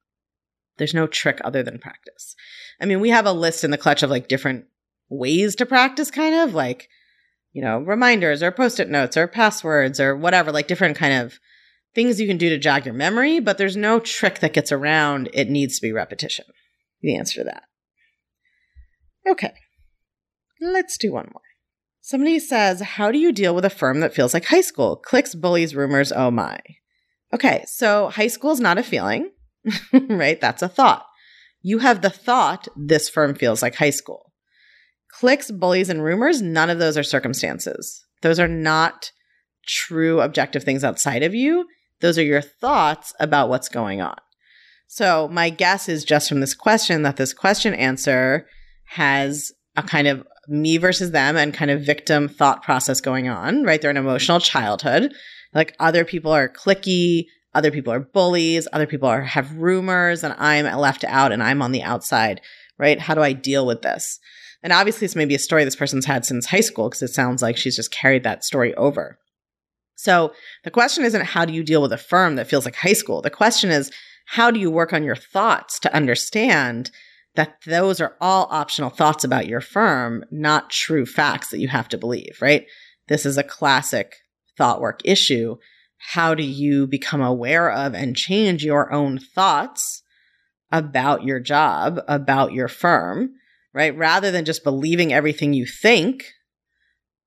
There's 0.81 0.95
no 0.95 1.07
trick 1.07 1.43
other 1.45 1.63
than 1.63 1.79
practice. 1.79 2.35
I 2.81 2.87
mean, 2.87 3.01
we 3.01 3.11
have 3.11 3.27
a 3.27 3.33
list 3.33 3.65
in 3.65 3.71
the 3.71 3.77
clutch 3.77 4.03
of 4.03 4.09
like 4.09 4.29
different 4.29 4.65
ways 5.11 5.55
to 5.57 5.67
practice, 5.67 6.11
kind 6.11 6.35
of 6.35 6.55
like, 6.55 6.89
you 7.53 7.61
know, 7.61 7.81
reminders 7.81 8.43
or 8.43 8.51
post 8.51 8.81
it 8.81 8.89
notes 8.89 9.15
or 9.15 9.29
passwords 9.29 10.01
or 10.01 10.17
whatever, 10.17 10.51
like 10.51 10.69
different 10.69 10.97
kind 10.97 11.13
of 11.13 11.39
things 11.95 12.19
you 12.19 12.27
can 12.27 12.39
do 12.39 12.49
to 12.49 12.57
jog 12.57 12.87
your 12.87 12.95
memory, 12.95 13.41
but 13.41 13.59
there's 13.59 13.77
no 13.77 14.01
trick 14.01 14.39
that 14.39 14.55
gets 14.55 14.73
around 14.73 15.29
it 15.35 15.51
needs 15.51 15.77
to 15.77 15.83
be 15.83 15.93
repetition. 15.93 16.47
The 17.03 17.15
answer 17.15 17.41
to 17.41 17.45
that. 17.45 17.65
Okay, 19.29 19.53
let's 20.63 20.97
do 20.97 21.13
one 21.13 21.29
more. 21.31 21.43
Somebody 22.01 22.39
says, 22.39 22.81
How 22.81 23.13
do 23.13 23.19
you 23.19 23.33
deal 23.33 23.55
with 23.55 23.67
a 23.67 23.71
firm 23.71 24.01
that 24.01 24.15
feels 24.15 24.33
like 24.33 24.47
high 24.47 24.63
school? 24.63 24.97
Cliques, 24.97 25.35
bullies, 25.35 25.75
rumors, 25.75 26.11
oh 26.11 26.31
my. 26.31 26.59
Okay, 27.35 27.65
so 27.67 28.09
high 28.09 28.29
school 28.29 28.53
is 28.53 28.61
not 28.61 28.79
a 28.79 28.83
feeling, 28.83 29.31
right? 30.09 30.41
That's 30.41 30.63
a 30.63 30.69
thought. 30.69 31.05
You 31.63 31.79
have 31.79 32.01
the 32.01 32.11
thought, 32.11 32.69
this 32.77 33.09
firm 33.09 33.35
feels 33.35 33.63
like 33.63 33.75
high 33.75 33.91
school. 33.91 34.33
Cliques, 35.11 35.51
bullies, 35.51 35.89
and 35.89 36.03
rumors, 36.03 36.41
none 36.41 36.71
of 36.71 36.79
those 36.79 36.97
are 36.97 37.03
circumstances. 37.03 38.05
Those 38.23 38.41
are 38.41 38.49
not 38.49 39.11
true 39.67 40.21
objective 40.21 40.65
things 40.65 40.85
outside 40.85 41.23
of 41.23 41.35
you. 41.35 41.67
Those 42.01 42.19
are 42.19 42.23
your 42.23 42.41
thoughts 42.41 43.13
about 43.21 43.49
what's 43.49 43.69
going 43.69 44.01
on. 44.01 44.17
So, 44.87 45.29
my 45.29 45.51
guess 45.51 45.89
is 45.89 46.05
just 46.05 46.29
from 46.29 46.41
this 46.41 46.55
question 46.55 47.03
that 47.03 47.17
this 47.17 47.33
question 47.33 47.75
answer 47.75 48.47
has 48.87 49.53
a 49.77 49.83
kind 49.83 50.09
of 50.09 50.27
me 50.49 50.79
versus 50.79 51.13
them 51.13 51.37
and 51.37 51.55
kind 51.55 51.71
of 51.71 51.83
victim 51.83 52.29
thought 52.29 52.63
process 52.63 53.01
going 53.01 53.29
on, 53.29 53.63
right? 53.63 53.81
They're 53.81 53.91
an 53.91 53.97
emotional 53.97 54.41
childhood. 54.41 55.13
Like 55.55 55.77
other 55.79 56.05
people 56.05 56.33
are 56.33 56.49
clicky, 56.49 57.27
other 57.55 57.71
people 57.71 57.93
are 57.93 58.01
bullies, 58.01 58.69
other 58.73 58.87
people 58.87 59.09
are 59.09 59.23
have 59.23 59.57
rumors, 59.57 60.23
and 60.23 60.35
I'm 60.39 60.65
left 60.79 61.05
out 61.05 61.33
and 61.33 61.43
I'm 61.43 61.63
on 61.63 61.73
the 61.73 61.83
outside, 61.83 62.41
right? 62.79 63.01
How 63.01 63.15
do 63.15 63.23
I 63.23 63.33
deal 63.33 63.67
with 63.67 63.83
this? 63.83 64.19
And 64.63 64.73
obviously, 64.73 65.07
this 65.07 65.17
may 65.17 65.25
be 65.25 65.35
a 65.35 65.39
story 65.39 65.65
this 65.65 65.77
person's 65.77 66.07
had 66.07 66.25
since 66.25 66.47
high 66.47 66.61
school 66.61 66.89
because 66.89 67.03
it 67.03 67.15
sounds 67.15 67.43
like 67.43 67.57
she's 67.57 67.77
just 67.77 67.93
carried 67.93 68.25
that 68.25 68.45
story 68.45 68.75
over. 68.75 69.19
So 69.97 70.33
the 70.65 70.71
question 70.71 71.05
isn't 71.05 71.27
how 71.27 71.45
do 71.45 71.53
you 71.53 71.63
deal 71.63 71.83
with 71.83 71.93
a 71.93 71.99
firm 71.99 72.37
that 72.37 72.47
feels 72.47 72.65
like 72.65 72.77
high 72.77 72.95
school? 72.95 73.21
The 73.21 73.31
question 73.31 73.71
is 73.71 73.91
how 74.27 74.51
do 74.51 74.61
you 74.61 74.71
work 74.71 74.93
on 74.93 75.03
your 75.03 75.17
thoughts 75.17 75.79
to 75.81 75.95
understand 75.95 76.91
that 77.35 77.57
those 77.67 78.01
are 78.01 78.17
all 78.21 78.49
optional 78.51 78.91
thoughts 78.91 79.25
about 79.25 79.47
your 79.47 79.61
firm, 79.61 80.25
not 80.31 80.71
true 80.71 81.07
facts 81.07 81.51
that 81.51 81.59
you 81.59 81.69
have 81.69 81.89
to 81.89 81.99
believe, 81.99 82.39
right? 82.41 82.67
This 83.09 83.27
is 83.27 83.37
a 83.37 83.43
classic 83.43 84.17
thought 84.57 84.81
work 84.81 85.01
issue. 85.05 85.57
How 86.01 86.35
do 86.35 86.43
you 86.43 86.87
become 86.87 87.21
aware 87.21 87.71
of 87.71 87.95
and 87.95 88.17
change 88.17 88.65
your 88.65 88.93
own 88.93 89.19
thoughts 89.19 90.03
about 90.73 91.25
your 91.25 91.41
job, 91.41 92.01
about 92.09 92.53
your 92.53 92.69
firm, 92.69 93.35
right? 93.75 93.97
Rather 93.97 94.31
than 94.31 94.45
just 94.45 94.65
believing 94.65 95.13
everything 95.13 95.53
you 95.53 95.67
think 95.67 96.33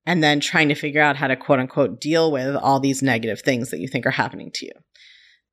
and 0.06 0.22
then 0.22 0.40
trying 0.40 0.68
to 0.68 0.74
figure 0.74 1.00
out 1.00 1.16
how 1.16 1.28
to 1.28 1.36
quote 1.36 1.60
unquote 1.60 2.00
deal 2.00 2.30
with 2.30 2.56
all 2.56 2.80
these 2.80 3.02
negative 3.02 3.40
things 3.40 3.70
that 3.70 3.80
you 3.80 3.88
think 3.88 4.06
are 4.06 4.10
happening 4.10 4.50
to 4.54 4.66
you. 4.66 4.72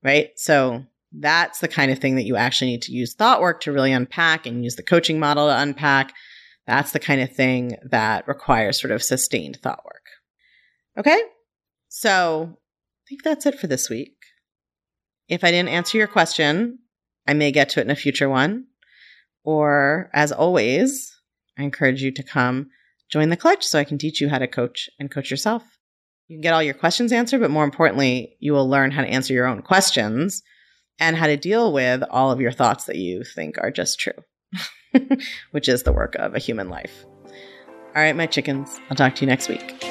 Right. 0.03 0.31
So 0.35 0.83
that's 1.11 1.59
the 1.59 1.67
kind 1.67 1.91
of 1.91 1.99
thing 1.99 2.15
that 2.15 2.25
you 2.25 2.35
actually 2.35 2.71
need 2.71 2.81
to 2.83 2.91
use 2.91 3.13
thought 3.13 3.41
work 3.41 3.61
to 3.61 3.71
really 3.71 3.91
unpack 3.91 4.45
and 4.45 4.63
use 4.63 4.75
the 4.75 4.83
coaching 4.83 5.19
model 5.19 5.47
to 5.47 5.59
unpack. 5.59 6.13
That's 6.65 6.91
the 6.91 6.99
kind 6.99 7.21
of 7.21 7.33
thing 7.33 7.77
that 7.89 8.27
requires 8.27 8.79
sort 8.79 8.91
of 8.91 9.03
sustained 9.03 9.59
thought 9.61 9.83
work. 9.85 10.05
Okay. 10.97 11.21
So 11.89 12.57
think 13.11 13.23
that's 13.23 13.45
it 13.45 13.59
for 13.59 13.67
this 13.67 13.89
week. 13.89 14.15
If 15.27 15.43
I 15.43 15.51
didn't 15.51 15.69
answer 15.69 15.97
your 15.97 16.07
question, 16.07 16.79
I 17.27 17.33
may 17.33 17.51
get 17.51 17.69
to 17.69 17.79
it 17.79 17.83
in 17.83 17.91
a 17.91 17.95
future 17.95 18.29
one. 18.29 18.65
Or 19.43 20.09
as 20.13 20.31
always, 20.31 21.15
I 21.57 21.63
encourage 21.63 22.01
you 22.01 22.11
to 22.11 22.23
come 22.23 22.69
Join 23.11 23.29
the 23.29 23.37
clutch 23.37 23.65
so 23.65 23.77
I 23.77 23.83
can 23.83 23.97
teach 23.97 24.21
you 24.21 24.29
how 24.29 24.37
to 24.37 24.47
coach 24.47 24.89
and 24.97 25.11
coach 25.11 25.29
yourself. 25.29 25.63
You 26.27 26.37
can 26.37 26.41
get 26.41 26.53
all 26.53 26.63
your 26.63 26.73
questions 26.73 27.11
answered, 27.11 27.41
but 27.41 27.51
more 27.51 27.65
importantly, 27.65 28.37
you 28.39 28.53
will 28.53 28.69
learn 28.69 28.91
how 28.91 29.01
to 29.01 29.07
answer 29.07 29.33
your 29.33 29.47
own 29.47 29.61
questions 29.61 30.41
and 30.97 31.17
how 31.17 31.27
to 31.27 31.35
deal 31.35 31.73
with 31.73 32.03
all 32.09 32.31
of 32.31 32.39
your 32.39 32.53
thoughts 32.53 32.85
that 32.85 32.95
you 32.95 33.25
think 33.25 33.57
are 33.57 33.71
just 33.71 33.99
true, 33.99 34.23
which 35.51 35.67
is 35.67 35.83
the 35.83 35.91
work 35.91 36.15
of 36.15 36.35
a 36.35 36.39
human 36.39 36.69
life. 36.69 37.05
All 37.93 38.01
right, 38.01 38.15
my 38.15 38.27
chickens, 38.27 38.79
I'll 38.89 38.95
talk 38.95 39.15
to 39.15 39.21
you 39.21 39.27
next 39.27 39.49
week. 39.49 39.90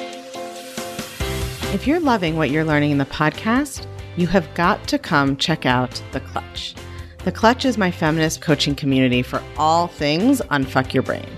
If 1.73 1.87
you're 1.87 2.01
loving 2.01 2.35
what 2.35 2.51
you're 2.51 2.65
learning 2.65 2.91
in 2.91 2.97
the 2.97 3.05
podcast, 3.05 3.87
you 4.17 4.27
have 4.27 4.53
got 4.55 4.85
to 4.89 4.99
come 4.99 5.37
check 5.37 5.65
out 5.65 6.03
The 6.11 6.19
Clutch. 6.19 6.75
The 7.23 7.31
Clutch 7.31 7.63
is 7.63 7.77
my 7.77 7.89
feminist 7.89 8.41
coaching 8.41 8.75
community 8.75 9.21
for 9.21 9.41
all 9.55 9.87
things 9.87 10.41
unfuck 10.51 10.93
your 10.93 11.01
brain. 11.01 11.29